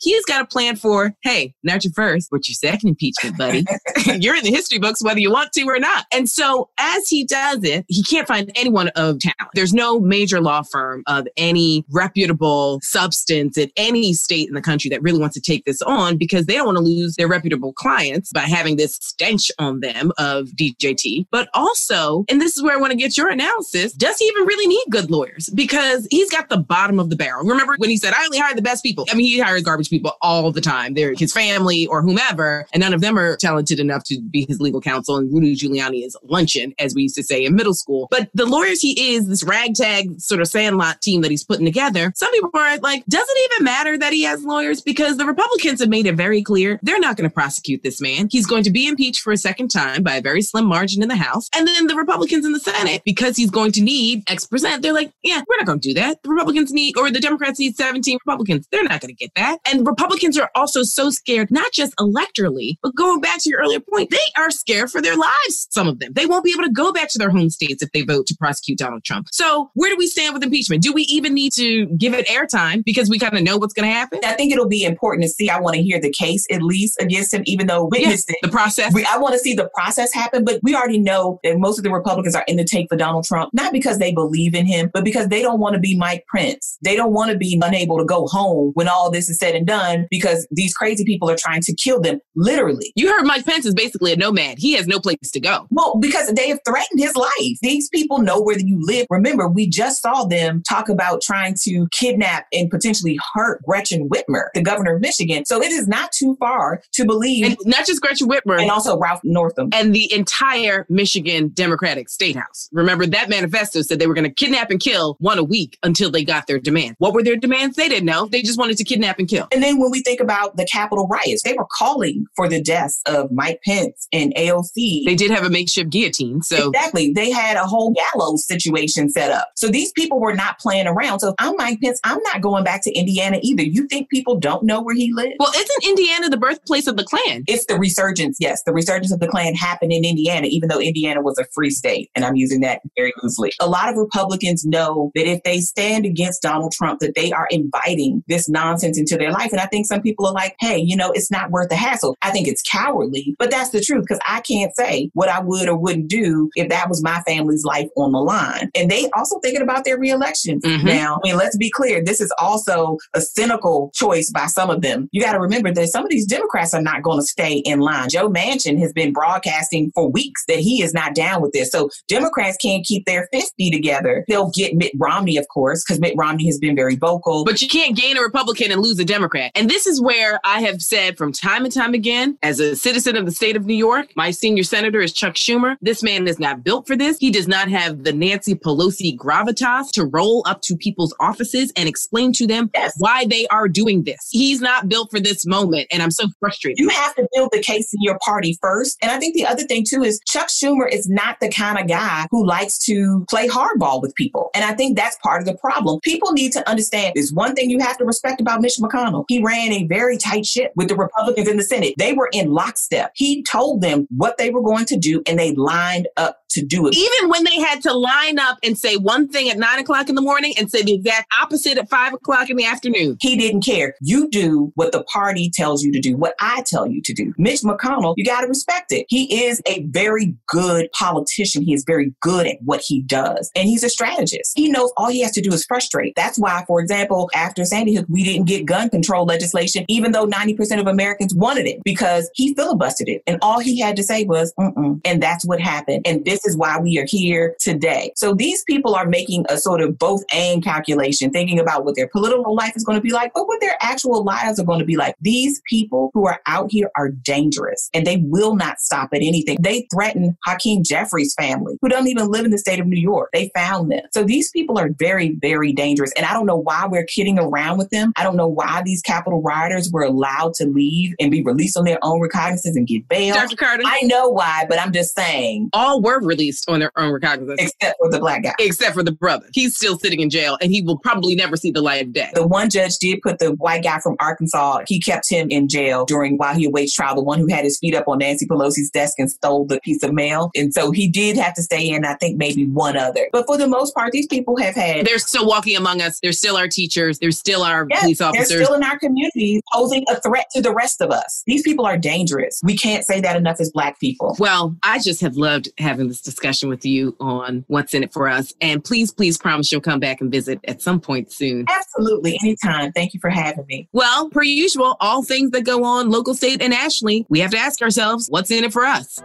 he's 0.02 0.26
got 0.26 0.42
a 0.42 0.46
plan 0.46 0.76
for, 0.76 1.14
hey, 1.24 1.54
not 1.64 1.84
your 1.84 1.94
first, 1.94 2.30
but 2.32 2.48
your 2.48 2.56
second 2.56 2.90
impeachment, 2.90 3.38
buddy. 3.38 3.66
You're 4.06 4.36
in 4.36 4.44
the 4.44 4.52
history 4.52 4.80
books 4.80 5.04
whether 5.04 5.20
you 5.20 5.32
want 5.32 5.52
to 5.54 5.64
or 5.64 5.80
not. 5.80 6.06
And 6.12 6.30
so 6.30 6.70
as 6.78 7.08
he 7.08 7.24
does 7.24 7.64
it, 7.64 7.86
he 7.88 8.04
can't 8.04 8.28
find 8.28 8.52
anyone 8.56 8.83
of 8.90 9.20
talent. 9.20 9.52
There's 9.54 9.74
no 9.74 10.00
major 10.00 10.42
law 10.42 10.62
firm 10.62 11.04
of 11.08 11.28
any 11.38 11.86
reputable 11.92 12.80
substance 12.82 13.58
in 13.58 13.72
any 13.78 14.14
state 14.14 14.48
in 14.48 14.54
the 14.54 14.62
country 14.62 14.90
that 14.90 15.02
really 15.02 15.20
wants 15.20 15.36
to 15.36 15.42
take 15.42 15.66
this 15.66 15.82
on 15.82 16.18
because 16.18 16.46
they 16.46 16.56
don't 16.56 16.66
want 16.66 16.78
to 16.78 16.84
lose 16.84 17.16
their 17.16 17.28
reputable 17.28 17.74
clients 17.74 18.32
by 18.32 18.42
having 18.42 18.78
this 18.78 18.96
stench 19.02 19.52
on 19.60 19.80
them 19.80 20.12
of 20.18 20.48
DJT. 20.50 21.28
But 21.32 21.50
also, 21.54 22.26
and 22.30 22.42
this 22.42 22.56
is 22.56 22.64
where 22.64 22.76
I 22.76 22.80
want 22.80 22.92
to 22.92 22.98
get 22.98 23.18
your 23.18 23.30
analysis, 23.30 23.94
does 23.94 24.18
he 24.18 24.26
even 24.26 24.46
really 24.46 24.68
need 24.68 24.86
good 24.90 25.12
lawyers? 25.12 25.50
Because 25.54 26.08
he's 26.10 26.30
got 26.30 26.50
the 26.50 26.58
bottom 26.58 27.00
of 27.00 27.10
the 27.10 27.16
barrel. 27.16 27.46
Remember 27.46 27.76
when 27.78 27.90
he 27.90 27.98
said, 27.98 28.14
I 28.14 28.24
only 28.24 28.40
hire 28.40 28.56
the 28.56 28.62
best 28.62 28.84
people? 28.84 29.06
I 29.12 29.16
mean, 29.16 29.28
he 29.28 29.40
hires 29.40 29.64
garbage 29.64 29.90
people 29.90 30.14
all 30.22 30.52
the 30.52 30.62
time. 30.62 30.94
They're 30.94 31.14
his 31.14 31.34
family 31.34 31.88
or 31.88 32.02
whomever, 32.02 32.66
and 32.74 32.82
none 32.82 32.94
of 32.94 33.02
them 33.02 33.18
are 33.18 33.38
talented 33.38 33.80
enough 33.80 34.04
to 34.06 34.22
be 34.22 34.46
his 34.48 34.60
legal 34.60 34.82
counsel. 34.82 35.18
And 35.18 35.32
Rudy 35.34 35.56
Giuliani 35.56 36.06
is 36.06 36.18
luncheon, 36.24 36.74
as 36.80 36.96
we 36.96 37.04
used 37.04 37.16
to 37.16 37.24
say 37.24 37.46
in 37.46 37.56
middle 37.56 37.74
school. 37.74 38.08
But 38.10 38.30
the 38.34 38.46
lawyers 38.46 38.73
he 38.82 39.14
is, 39.14 39.28
this 39.28 39.44
ragtag 39.44 40.20
sort 40.20 40.42
of 40.42 40.48
sandlot 40.48 41.02
team 41.02 41.22
that 41.22 41.32
he's 41.32 41.44
putting 41.44 41.66
together, 41.66 42.12
some 42.16 42.32
people 42.32 42.52
are 42.54 42.78
like, 42.80 43.06
does 43.08 43.26
it 43.28 43.52
even 43.52 43.66
matter 43.66 43.98
that 43.98 44.14
he 44.14 44.24
has 44.24 44.44
lawyers? 44.44 44.82
Because 44.82 45.18
the 45.18 45.26
Republicans 45.26 45.80
have 45.80 45.90
made 45.90 46.06
it 46.06 46.16
very 46.16 46.42
clear 46.42 46.80
they're 46.84 47.00
not 47.00 47.18
going 47.18 47.30
to 47.30 47.34
prosecute 47.34 47.84
this 47.84 48.02
man. 48.02 48.28
He's 48.32 48.46
going 48.46 48.64
to 48.64 48.72
be 48.72 48.88
impeached 48.88 49.22
for 49.22 49.32
a 49.32 49.38
second 49.38 49.70
time 49.70 50.04
by 50.04 50.16
a 50.16 50.22
very 50.22 50.42
slim 50.42 50.66
margin 50.66 51.02
in 51.02 51.10
the 51.10 51.16
House. 51.16 51.50
And 51.56 51.68
then 51.68 51.88
the 51.88 51.96
Republicans 51.96 52.46
in 52.46 52.52
the 52.52 52.60
Senate, 52.60 53.02
because 53.06 53.38
he's 53.38 53.52
going 53.52 53.72
to 53.74 53.82
need 53.82 54.24
X 54.30 54.46
percent, 54.46 54.82
they're 54.82 54.94
like, 54.94 55.12
yeah, 55.24 55.42
we're 55.48 55.58
not 55.58 55.66
going 55.66 55.80
to 55.80 55.88
do 55.88 55.94
that. 55.96 56.22
The 56.24 56.30
Republicans 56.30 56.72
need, 56.72 56.98
or 56.98 57.12
the 57.12 57.20
Democrats 57.20 57.60
need 57.60 57.76
17 57.76 58.18
Republicans. 58.26 58.68
They're 58.72 58.84
not 58.84 59.02
going 59.02 59.10
to 59.10 59.16
get 59.16 59.32
that. 59.36 59.60
And 59.70 59.86
Republicans 59.86 60.38
are 60.38 60.50
also 60.56 60.84
so 60.84 61.10
scared, 61.10 61.52
not 61.52 61.72
just 61.72 61.96
electorally, 61.98 62.78
but 62.82 62.96
going 62.96 63.22
back 63.22 63.40
to 63.40 63.50
your 63.50 63.60
earlier 63.60 63.80
point, 63.80 64.10
they 64.10 64.18
are 64.38 64.52
scared 64.52 64.92
for 64.92 65.02
their 65.02 65.16
lives, 65.16 65.68
some 65.70 65.88
of 65.88 66.00
them. 66.00 66.14
They 66.14 66.26
won't 66.26 66.44
be 66.44 66.52
able 66.52 66.64
to 66.64 66.72
go 66.72 66.92
back 66.92 67.10
to 67.10 67.18
their 67.18 67.30
home 67.30 67.50
states 67.50 67.82
if 67.82 67.92
they 67.92 68.02
vote 68.02 68.28
to 68.28 68.36
prosecute 68.36 68.53
Donald 68.76 69.04
Trump. 69.04 69.28
So 69.32 69.72
where 69.74 69.90
do 69.90 69.98
we 69.98 70.08
stand 70.08 70.34
with 70.34 70.44
impeachment? 70.44 70.84
Do 70.84 70.94
we 70.94 71.04
even 71.04 71.34
need 71.34 71.54
to 71.54 71.88
give 71.98 72.14
it 72.14 72.28
airtime 72.28 72.84
because 72.84 73.10
we 73.10 73.20
kind 73.20 73.36
of 73.36 73.44
know 73.44 73.58
what's 73.58 73.74
going 73.74 73.88
to 73.88 73.94
happen? 73.94 74.20
I 74.24 74.34
think 74.34 74.52
it'll 74.52 74.68
be 74.68 74.84
important 74.84 75.24
to 75.24 75.30
see. 75.30 75.50
I 75.50 75.60
want 75.60 75.76
to 75.76 75.82
hear 75.82 76.00
the 76.00 76.12
case 76.12 76.46
at 76.52 76.62
least 76.62 77.02
against 77.02 77.34
him, 77.34 77.44
even 77.46 77.68
though 77.68 77.90
it. 77.92 78.26
The 78.42 78.50
process. 78.50 78.94
We, 78.94 79.06
I 79.06 79.18
want 79.18 79.34
to 79.34 79.40
see 79.40 79.54
the 79.54 79.70
process 79.74 80.14
happen, 80.14 80.44
but 80.44 80.60
we 80.64 80.76
already 80.76 81.00
know 81.00 81.40
that 81.44 81.58
most 81.58 81.78
of 81.78 81.84
the 81.84 81.92
Republicans 81.92 82.36
are 82.36 82.44
in 82.48 82.58
the 82.58 82.64
take 82.64 82.88
for 82.90 82.96
Donald 82.96 83.26
Trump, 83.26 83.52
not 83.54 83.72
because 83.72 83.98
they 84.00 84.12
believe 84.12 84.54
in 84.54 84.66
him, 84.66 84.90
but 84.94 85.04
because 85.04 85.28
they 85.30 85.42
don't 85.42 85.60
want 85.60 85.74
to 85.74 85.80
be 85.80 85.98
Mike 85.98 86.26
Pence. 86.34 86.78
They 86.84 86.96
don't 86.96 87.14
want 87.14 87.32
to 87.32 87.38
be 87.38 87.60
unable 87.64 87.98
to 87.98 88.06
go 88.06 88.28
home 88.28 88.72
when 88.74 88.88
all 88.88 89.10
this 89.12 89.30
is 89.30 89.38
said 89.38 89.56
and 89.56 89.66
done 89.66 90.08
because 90.10 90.48
these 90.52 90.74
crazy 90.74 91.06
people 91.06 91.30
are 91.30 91.38
trying 91.38 91.62
to 91.62 91.76
kill 91.76 92.02
them, 92.02 92.20
literally. 92.36 92.92
You 92.96 93.10
heard 93.10 93.26
Mike 93.26 93.46
Pence 93.46 93.66
is 93.66 93.74
basically 93.74 94.14
a 94.14 94.18
nomad. 94.18 94.58
He 94.58 94.74
has 94.74 94.88
no 94.88 95.00
place 95.00 95.32
to 95.32 95.40
go. 95.40 95.68
Well, 95.70 95.98
because 96.00 96.32
they 96.34 96.50
have 96.50 96.60
threatened 96.66 97.00
his 97.00 97.16
life. 97.16 97.58
These 97.62 97.90
people 97.90 98.20
know 98.20 98.42
where 98.44 98.58
you 98.60 98.80
live. 98.82 99.08
Remember, 99.10 99.48
we 99.48 99.68
just 99.68 100.02
saw 100.02 100.26
them 100.26 100.62
talk 100.68 100.90
about 100.90 101.22
trying 101.22 101.56
to 101.64 101.88
kidnap 101.92 102.48
and 102.54 102.70
potentially 102.70 103.20
hurt 103.34 103.62
Gretchen 103.64 104.10
Whitmer, 104.10 104.48
the 104.54 104.62
governor 104.62 104.96
of 104.96 105.02
Michigan. 105.02 105.46
So 105.46 105.62
it 105.62 105.72
is 105.72 105.88
not 105.88 106.12
too 106.12 106.36
far 106.40 106.82
to 106.94 107.06
believe. 107.06 107.46
And 107.46 107.58
not 107.66 107.86
just 107.86 108.02
Gretchen 108.02 108.28
Whitmer. 108.28 108.62
And 108.62 108.72
also 108.72 108.98
Ralph 108.98 109.22
Northam. 109.24 109.70
And 109.74 109.94
the 109.94 110.12
entire 110.14 110.86
Michigan 110.90 111.52
Democratic 111.54 112.10
State 112.10 112.36
House. 112.36 112.70
Remember, 112.72 113.06
that 113.06 113.30
manifesto 113.30 113.82
said 113.82 114.00
they 114.00 114.08
were 114.08 114.14
going 114.14 114.24
to 114.24 114.34
kidnap 114.34 114.72
and 114.72 114.80
kill 114.80 115.16
one 115.20 115.38
a 115.38 115.44
week 115.44 115.78
until 115.84 116.12
they 116.12 116.24
got 116.24 116.48
their 116.48 116.60
demand. 116.60 116.96
What 117.00 117.14
were 117.14 117.24
their 117.24 117.36
demands? 117.36 117.76
They 117.76 117.90
didn't 117.90 118.06
know. 118.06 118.28
They 118.28 118.42
just 118.42 118.58
wanted 118.58 118.78
to 118.78 118.84
kidnap 118.84 119.20
and 119.20 119.28
kill. 119.28 119.48
And 119.52 119.62
then 119.62 119.80
when 119.80 119.92
we 119.92 120.02
think 120.02 120.20
about 120.20 120.58
the 120.58 120.68
Capitol 120.72 121.08
riots, 121.08 121.44
they 121.44 121.54
were 121.54 121.68
calling 121.78 122.26
for 122.36 122.48
the 122.48 122.62
deaths 122.62 123.02
of 123.06 123.32
Mike 123.32 123.60
Pence 123.66 124.08
and 124.12 124.34
AOC. 124.36 125.06
They 125.06 125.16
did 125.16 125.32
have 125.32 125.44
a 125.44 125.50
makeshift 125.50 125.90
guillotine. 125.90 126.42
So 126.42 126.70
exactly. 126.70 127.12
They 127.14 127.30
had 127.30 127.58
a 127.58 127.66
whole 127.66 127.94
gallows 127.94 128.33
situation 128.38 129.10
set 129.10 129.32
up. 129.32 129.50
So 129.56 129.68
these 129.68 129.92
people 129.92 130.20
were 130.20 130.36
not 130.36 130.60
playing 130.60 130.88
around. 130.88 131.20
So 131.20 131.36
I'm 131.40 131.56
Mike 131.58 131.80
Pence. 131.82 132.00
I'm 132.04 132.22
not 132.24 132.42
going 132.42 132.64
back 132.64 132.84
to 132.84 132.92
Indiana 132.92 133.40
either. 133.42 133.64
You 133.64 133.88
think 133.88 134.10
people 134.10 134.38
don't 134.38 134.64
know 134.64 134.82
where 134.82 134.96
he 134.96 135.14
lives? 135.14 135.36
Well, 135.40 135.52
isn't 135.56 135.84
Indiana 135.88 136.30
the 136.30 136.38
birthplace 136.38 136.88
of 136.88 136.98
the 136.98 137.04
Klan? 137.04 137.44
It's 137.48 137.66
the 137.66 137.78
resurgence. 137.78 138.38
Yes, 138.40 138.64
the 138.64 138.74
resurgence 138.74 139.12
of 139.12 139.20
the 139.20 139.28
Klan 139.28 139.56
happened 139.56 139.92
in 139.92 140.06
Indiana, 140.06 140.48
even 140.48 140.70
though 140.70 140.80
Indiana 140.80 141.22
was 141.22 141.38
a 141.38 141.46
free 141.54 141.70
state. 141.70 142.10
And 142.16 142.26
I'm 142.26 142.36
using 142.36 142.62
that 142.62 142.82
very 142.98 143.14
loosely. 143.22 143.52
A 143.60 143.68
lot 143.68 143.90
of 143.90 143.96
Republicans 143.96 144.66
know 144.66 145.12
that 145.16 145.28
if 145.28 145.44
they 145.44 145.60
stand 145.60 146.06
against 146.06 146.42
Donald 146.42 146.72
Trump, 146.72 147.00
that 147.00 147.16
they 147.16 147.32
are 147.32 147.48
inviting 147.50 148.24
this 148.28 148.50
nonsense 148.50 148.98
into 148.98 149.18
their 149.18 149.32
life. 149.32 149.52
And 149.52 149.62
I 149.62 149.66
think 149.68 149.86
some 149.86 150.02
people 150.02 150.26
are 150.26 150.34
like, 150.34 150.56
hey, 150.60 150.78
you 150.78 150.96
know, 150.96 151.12
it's 151.12 151.32
not 151.32 151.52
worth 151.52 151.70
the 151.70 151.76
hassle. 151.76 152.16
I 152.22 152.32
think 152.32 152.48
it's 152.48 152.62
cowardly, 152.62 153.36
but 153.40 153.52
that's 153.52 153.70
the 153.70 153.82
truth 153.82 154.06
because 154.08 154.22
I 154.28 154.42
can't 154.42 154.76
say 154.76 155.10
what 155.14 155.30
I 155.30 155.40
would 155.40 155.68
or 155.68 155.78
wouldn't 155.78 156.08
do 156.08 156.50
if 156.56 156.70
that 156.70 156.90
was 156.90 157.04
my 157.04 157.22
family's 157.28 157.64
life 157.64 157.90
on 157.96 158.12
the 158.12 158.20
line. 158.24 158.70
And 158.76 158.90
they 158.90 159.10
also 159.16 159.40
thinking 159.40 159.62
about 159.62 159.86
their 159.86 159.98
reelections 160.00 160.64
mm-hmm. 160.64 160.86
now. 160.86 161.16
I 161.16 161.28
mean, 161.28 161.38
let's 161.38 161.58
be 161.58 161.70
clear. 161.70 162.04
This 162.04 162.22
is 162.22 162.34
also 162.40 162.98
a 163.14 163.22
cynical 163.22 163.92
choice 163.94 164.30
by 164.32 164.48
some 164.48 164.70
of 164.70 164.82
them. 164.82 165.10
You 165.12 165.22
got 165.22 165.34
to 165.34 165.40
remember 165.40 165.72
that 165.72 165.88
some 165.90 166.04
of 166.04 166.10
these 166.10 166.26
Democrats 166.26 166.74
are 166.74 166.82
not 166.82 167.04
going 167.04 167.20
to 167.20 167.26
stay 167.26 167.58
in 167.58 167.80
line. 167.80 168.10
Joe 168.10 168.30
Manchin 168.30 168.80
has 168.80 168.94
been 168.94 169.14
broadcasting 169.14 169.92
for 169.94 170.10
weeks 170.10 170.44
that 170.48 170.60
he 170.60 170.82
is 170.82 170.94
not 170.94 171.16
down 171.16 171.42
with 171.42 171.52
this. 171.52 171.72
So 171.72 171.90
Democrats 172.08 172.58
can't 172.58 172.86
keep 172.86 173.06
their 173.06 173.28
50 173.32 173.72
together. 173.72 174.26
They'll 174.28 174.52
get 174.52 174.76
Mitt 174.76 174.92
Romney, 174.98 175.38
of 175.38 175.48
course, 175.48 175.84
because 175.84 176.00
Mitt 176.00 176.16
Romney 176.18 176.46
has 176.48 176.60
been 176.60 176.76
very 176.76 176.96
vocal. 176.96 177.44
But 177.44 177.62
you 177.62 177.68
can't 177.68 177.96
gain 177.96 178.18
a 178.18 178.22
Republican 178.22 178.72
and 178.72 178.82
lose 178.82 179.00
a 179.00 179.06
Democrat. 179.06 179.52
And 179.56 179.70
this 179.70 179.88
is 179.88 180.02
where 180.02 180.40
I 180.44 180.62
have 180.62 180.82
said 180.82 181.18
from 181.18 181.32
time 181.32 181.66
and 181.66 181.74
time 181.74 181.94
again, 181.94 182.38
as 182.42 182.60
a 182.60 182.76
citizen 182.76 183.16
of 183.16 183.26
the 183.26 183.32
state 183.32 183.56
of 183.56 183.66
New 183.66 183.76
York, 183.76 184.08
my 184.16 184.32
senior 184.32 184.64
senator 184.64 185.02
is 185.02 185.14
Chuck 185.14 185.36
Schumer. 185.36 185.76
This 185.82 186.04
man 186.04 186.28
is 186.28 186.40
not 186.40 186.64
built 186.64 186.88
for 186.88 186.96
this. 186.96 187.18
He 187.18 187.32
does 187.32 187.48
not 187.48 187.68
have 187.70 188.04
the 188.04 188.13
Nancy 188.14 188.56
Pelosi 188.56 189.16
gravitas 189.18 189.92
to 189.94 190.06
roll 190.06 190.44
up 190.46 190.62
to 190.64 190.76
people's 190.76 191.16
offices 191.20 191.72
and 191.76 191.88
explain 191.88 192.34
to 192.34 192.48
them 192.48 192.70
yes. 192.74 192.94
why 192.98 193.26
they 193.26 193.48
are 193.48 193.68
doing 193.68 194.04
this. 194.04 194.28
He's 194.32 194.62
not 194.62 194.90
built 194.90 195.12
for 195.12 195.20
this 195.20 195.46
moment. 195.46 195.88
And 195.92 196.02
I'm 196.02 196.12
so 196.12 196.28
frustrated. 196.40 196.80
You 196.80 196.90
have 196.90 197.16
to 197.16 197.28
build 197.34 197.50
the 197.52 197.62
case 197.62 197.94
in 197.94 198.02
your 198.02 198.18
party 198.26 198.58
first. 198.62 198.98
And 199.02 199.12
I 199.12 199.20
think 199.20 199.36
the 199.36 199.46
other 199.46 199.64
thing 199.64 199.84
too 199.88 200.04
is 200.04 200.20
Chuck 200.28 200.48
Schumer 200.48 200.90
is 200.92 201.10
not 201.10 201.40
the 201.40 201.50
kind 201.50 201.80
of 201.80 201.88
guy 201.88 202.28
who 202.32 202.46
likes 202.46 202.78
to 202.86 203.26
play 203.30 203.48
hardball 203.48 204.02
with 204.02 204.14
people. 204.16 204.50
And 204.54 204.64
I 204.64 204.74
think 204.74 204.98
that's 204.98 205.18
part 205.18 205.42
of 205.42 205.48
the 205.48 205.56
problem. 205.56 206.00
People 206.04 206.34
need 206.34 206.52
to 206.54 206.70
understand 206.70 207.14
there's 207.16 207.34
one 207.34 207.56
thing 207.56 207.70
you 207.70 207.80
have 207.80 207.98
to 207.98 208.06
respect 208.06 208.42
about 208.42 208.62
Mitch 208.62 208.78
McConnell. 208.80 209.26
He 209.28 209.44
ran 209.44 209.72
a 209.72 209.86
very 209.86 210.18
tight 210.18 210.46
ship 210.46 210.72
with 210.76 210.90
the 210.90 210.96
Republicans 210.96 211.48
in 211.48 211.58
the 211.58 211.64
Senate. 211.64 211.96
They 211.98 212.14
were 212.14 212.30
in 212.34 212.52
lockstep. 212.52 213.12
He 213.16 213.44
told 213.44 213.82
them 213.82 214.08
what 214.16 214.38
they 214.38 214.50
were 214.50 214.62
going 214.62 214.86
to 214.86 214.98
do 214.98 215.22
and 215.28 215.38
they 215.40 215.54
lined 215.56 216.08
up 216.18 216.43
to 216.54 216.66
do 216.66 216.88
it. 216.88 216.96
Even 216.96 217.30
when 217.30 217.44
they 217.44 217.60
had 217.60 217.82
to 217.84 217.94
line 217.94 218.40
up 218.40 218.58
and 218.64 218.78
say 218.78 218.98
one 218.98 219.28
thing 219.28 219.50
at 219.50 219.58
nine 219.58 219.80
o'clock 219.80 220.10
in 220.10 220.16
the 220.16 220.22
morning 220.22 220.54
and 220.58 220.70
say 220.70 220.82
the 220.82 220.94
exact 220.94 221.32
opposite 221.42 221.78
at 221.78 221.90
five 221.90 222.14
o'clock 222.14 222.50
in 222.50 222.58
the 222.58 222.66
afternoon. 222.66 223.18
He 223.22 223.36
didn't 223.36 223.62
care. 223.62 223.96
You 224.02 224.30
do 224.30 224.72
what 224.76 224.92
the 224.92 225.04
party 225.04 225.50
tells 225.50 225.84
you 225.84 225.92
to 225.92 226.00
do, 226.00 226.16
what 226.16 226.36
I 226.40 226.64
tell 226.66 226.88
you 226.88 227.02
to 227.02 227.14
do. 227.14 227.34
Mitch 227.38 227.62
McConnell, 227.62 228.14
you 228.18 228.26
got 228.26 228.42
to 228.42 228.48
respect 228.48 228.92
it. 228.92 229.06
He 229.10 229.46
is 229.46 229.62
a 229.66 229.84
very 229.86 230.36
good 230.48 230.90
politician. 230.92 231.64
He 231.64 231.74
is 231.74 231.84
very 231.86 232.14
good 232.22 232.48
at 232.48 232.58
what 232.62 232.82
he 232.82 233.02
does. 233.02 233.52
And 233.56 233.68
he's 233.68 233.84
a 233.84 233.90
strategist. 233.90 234.54
He 234.56 234.70
knows 234.70 234.92
all 234.98 235.10
he 235.10 235.22
has 235.22 235.32
to 235.34 235.42
do 235.42 235.52
is 235.54 235.66
frustrate. 235.66 236.14
That's 236.16 236.38
why, 236.38 236.64
for 236.68 236.80
example, 236.80 237.30
after 237.34 237.66
Sandy 237.66 237.96
Hook, 237.96 238.06
we 238.10 238.24
didn't 238.24 238.46
get 238.46 238.66
gun 238.66 238.90
control 238.90 239.26
legislation, 239.26 239.86
even 239.88 240.12
though 240.12 240.28
90% 240.28 240.80
of 240.80 240.88
Americans 240.88 241.34
wanted 241.34 241.66
it 241.66 241.82
because 241.84 242.30
he 242.34 242.54
filibustered 242.54 243.08
it. 243.08 243.24
And 243.28 243.38
all 243.42 243.60
he 243.60 243.80
had 243.80 243.96
to 243.96 244.04
say 244.04 244.24
was, 244.26 244.54
Mm-mm. 244.60 245.02
and 245.06 245.22
that's 245.22 245.46
what 245.46 245.60
happened. 245.60 246.06
And 246.06 246.24
this 246.26 246.43
is 246.46 246.58
why 246.58 246.80
we 246.80 246.98
are 246.98 247.06
here 247.08 247.56
today. 247.60 248.12
So 248.16 248.34
these 248.34 248.64
people 248.64 248.96
are 248.96 249.06
making 249.06 249.46
a 249.50 249.58
sort 249.58 249.82
of 249.82 249.98
both 249.98 250.24
and 250.34 250.64
calculation, 250.64 251.32
thinking 251.32 251.60
about 251.60 251.86
what 251.86 251.96
their 251.96 252.08
political 252.08 252.56
life 252.56 252.74
is 252.76 252.84
going 252.84 252.98
to 252.98 253.02
be 253.02 253.12
like, 253.12 253.34
but 253.34 253.48
what 253.48 253.62
their 253.62 253.78
actual 253.82 254.24
lives 254.24 254.60
are 254.60 254.66
going 254.66 254.80
to 254.80 254.86
be 254.86 254.98
like. 254.98 255.16
These 255.22 255.62
people 255.70 256.12
who 256.14 256.28
are 256.28 256.42
out 256.46 256.72
here 256.72 256.92
are 256.98 257.10
dangerous 257.10 257.90
and 257.94 258.06
they 258.06 258.18
will 258.18 258.56
not 258.56 258.80
stop 258.80 259.10
at 259.14 259.22
anything. 259.22 259.58
They 259.60 259.88
threaten 259.94 260.38
Hakeem 260.46 260.84
Jeffries' 260.84 261.34
family, 261.36 261.78
who 261.82 261.90
doesn't 261.90 262.08
even 262.08 262.30
live 262.30 262.46
in 262.46 262.52
the 262.52 262.58
state 262.58 262.80
of 262.80 262.88
New 262.88 263.00
York. 263.00 263.30
They 263.34 263.52
found 263.56 263.92
them. 263.92 264.04
So 264.14 264.24
these 264.24 264.50
people 264.52 264.78
are 264.78 264.90
very, 264.98 265.38
very 265.42 265.74
dangerous. 265.74 266.12
And 266.16 266.26
I 266.26 266.34
don't 266.34 266.46
know 266.46 266.58
why 266.58 266.88
we're 266.88 267.06
kidding 267.06 267.40
around 267.40 267.78
with 267.78 267.90
them. 267.90 268.14
I 268.16 268.24
don't 268.24 268.36
know 268.36 268.48
why 268.48 268.82
these 268.84 269.02
Capitol 269.02 269.42
rioters 269.42 269.92
were 269.92 270.04
allowed 270.04 270.54
to 270.56 270.66
leave 270.66 271.14
and 271.20 271.32
be 271.32 271.44
released 271.44 271.78
on 271.78 271.86
their 271.86 272.00
own 272.02 272.22
recognizance 272.22 272.76
and 272.76 272.88
get 272.88 273.08
bail. 273.08 273.36
Dr. 273.36 273.56
Carter. 273.56 273.84
I 273.86 274.02
know 274.02 274.30
why, 274.30 274.66
but 274.68 274.80
I'm 274.80 274.92
just 274.92 275.16
saying. 275.16 275.70
All 275.74 276.02
were 276.02 276.20
released 276.34 276.70
on 276.70 276.80
their 276.80 276.92
own 276.98 277.12
recognizance. 277.12 277.62
Except 277.62 277.96
for 278.00 278.10
the 278.10 278.20
black 278.20 278.44
guy. 278.44 278.54
Except 278.60 278.94
for 278.94 279.04
the 279.04 279.12
brother. 279.12 279.48
He's 279.54 279.76
still 279.76 279.98
sitting 279.98 280.20
in 280.20 280.30
jail 280.30 280.58
and 280.62 280.72
he 280.72 280.82
will 280.82 280.98
probably 280.98 281.36
never 281.36 281.56
see 281.56 281.72
the 281.72 281.82
light 281.82 282.06
of 282.06 282.14
day. 282.14 282.30
The 282.34 282.48
one 282.48 282.70
judge 282.70 282.98
did 282.98 283.22
put 283.22 283.40
the 283.40 283.54
white 283.54 283.84
guy 283.84 284.00
from 284.00 284.16
Arkansas, 284.20 284.82
he 284.88 285.00
kept 285.00 285.30
him 285.30 285.50
in 285.50 285.68
jail 285.68 286.06
during 286.06 286.38
while 286.38 286.56
he 286.56 286.66
awaits 286.66 286.94
trial, 286.94 287.16
the 287.16 287.24
one 287.24 287.40
who 287.40 287.48
had 287.48 287.64
his 287.64 287.78
feet 287.80 287.96
up 287.96 288.08
on 288.08 288.20
Nancy 288.20 288.46
Pelosi's 288.46 288.90
desk 288.90 289.20
and 289.20 289.30
stole 289.30 289.66
the 289.66 289.80
piece 289.82 290.04
of 290.04 290.14
mail. 290.14 290.52
And 290.56 290.74
so 290.74 290.92
he 290.92 291.08
did 291.08 291.38
have 291.38 291.54
to 291.56 291.62
stay 291.62 291.90
in, 291.90 292.06
I 292.06 292.16
think 292.16 292.38
maybe 292.38 292.66
one 292.66 292.98
other. 292.98 293.28
But 293.32 293.46
for 293.46 293.58
the 293.58 293.68
most 293.68 293.94
part, 293.94 294.12
these 294.12 294.28
people 294.28 294.58
have 294.58 294.76
had. 294.76 295.06
They're 295.06 295.20
still 295.20 295.48
walking 295.48 295.76
among 295.76 296.02
us. 296.02 296.20
They're 296.22 296.32
still 296.32 296.58
our 296.58 296.68
teachers. 296.68 297.20
They're 297.20 297.32
still 297.32 297.64
our 297.64 297.88
yes, 297.90 298.02
police 298.02 298.22
officers. 298.22 298.50
They're 298.50 298.66
still 298.66 298.76
in 298.76 298.84
our 298.84 298.98
communities 299.00 299.62
posing 299.72 300.04
a 300.10 300.20
threat 300.22 300.48
to 300.54 300.62
the 300.62 300.74
rest 300.74 301.02
of 301.02 301.12
us. 301.12 301.44
These 301.46 301.64
people 301.64 301.86
are 301.86 301.98
dangerous. 301.98 302.60
We 302.64 302.78
can't 302.78 303.06
say 303.06 303.22
that 303.22 303.36
enough 303.36 303.60
as 303.60 303.72
Black 303.72 304.00
people. 304.00 304.36
Well, 304.40 304.76
I 304.84 305.00
just 305.00 305.22
have 305.22 305.36
loved 305.36 305.70
having 305.78 306.08
this 306.14 306.22
discussion 306.22 306.70
with 306.70 306.86
you 306.86 307.16
on 307.20 307.66
what's 307.68 307.94
in 307.94 308.04
it 308.04 308.14
for 308.14 308.28
us. 308.28 308.54
And 308.62 308.84
please, 308.84 309.12
please 309.12 309.38
promise 309.38 309.72
you'll 309.72 309.82
come 309.82 310.00
back 310.00 310.22
and 310.22 310.32
visit 310.32 310.60
at 310.68 310.82
some 310.82 311.00
point 311.00 311.32
soon. 311.32 311.66
Absolutely. 311.68 312.38
Anytime. 312.44 312.92
Thank 312.92 313.14
you 313.14 313.20
for 313.20 313.30
having 313.30 313.66
me. 313.66 313.88
Well, 313.94 314.30
per 314.30 314.44
usual, 314.44 314.96
all 315.00 315.24
things 315.24 315.52
that 315.52 315.64
go 315.64 315.84
on 315.84 316.10
local, 316.10 316.36
state, 316.36 316.62
and 316.62 316.72
nationally, 316.72 317.26
we 317.30 317.40
have 317.40 317.52
to 317.52 317.58
ask 317.58 317.82
ourselves 317.82 318.28
what's 318.30 318.52
in 318.52 318.64
it 318.64 318.72
for 318.72 318.86
us? 318.86 319.20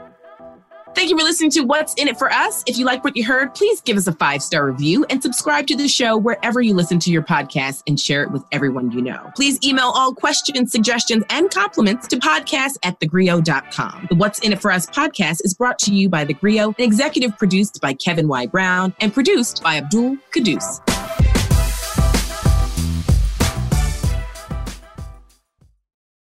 Thank 0.95 1.11
you 1.11 1.19
for 1.19 1.23
listening 1.23 1.51
to 1.53 1.63
What's 1.63 1.95
in 1.95 2.09
It 2.09 2.19
for 2.19 2.33
Us. 2.33 2.65
If 2.67 2.77
you 2.77 2.85
like 2.85 3.05
what 3.05 3.17
you 3.17 3.25
heard, 3.25 3.55
please 3.55 3.81
give 3.81 3.97
us 3.97 4.07
a 4.07 4.13
five 4.13 4.43
star 4.43 4.67
review 4.67 5.05
and 5.11 5.23
subscribe 5.23 5.67
to 5.69 5.77
the 5.77 5.89
show 5.89 6.17
wherever 6.17 6.61
you 6.61 6.75
listen 6.75 6.99
to 7.01 7.11
your 7.11 7.23
podcast 7.23 7.83
and 7.87 7.99
share 7.99 8.23
it 8.23 8.33
with 8.33 8.45
everyone 8.53 8.91
you 8.91 9.01
know. 9.01 9.31
Please 9.37 9.59
email 9.65 9.93
all 9.95 10.13
questions, 10.13 10.73
suggestions, 10.73 11.25
and 11.31 11.51
compliments 11.51 12.09
to 12.09 12.17
podcast 12.17 12.79
at 12.83 12.99
thegrio.com. 13.01 14.07
The 14.09 14.17
What's 14.17 14.41
in 14.41 14.53
It 14.53 14.61
for 14.61 14.73
Us 14.73 14.87
podcast 14.87 15.45
is 15.45 15.55
brought 15.55 15.79
to 15.81 15.95
you 15.95 16.09
by 16.09 16.25
The 16.25 16.35
Grio 16.35 16.69
and 16.69 16.81
executive 16.81 17.37
produced 17.39 17.81
by 17.81 17.95
Kevin 17.95 18.27
Y. 18.27 18.47
Brown 18.47 18.95
and 19.01 19.15
produced 19.15 19.63
by 19.63 19.77
Abdul 19.77 20.17
Kadus. 20.35 21.28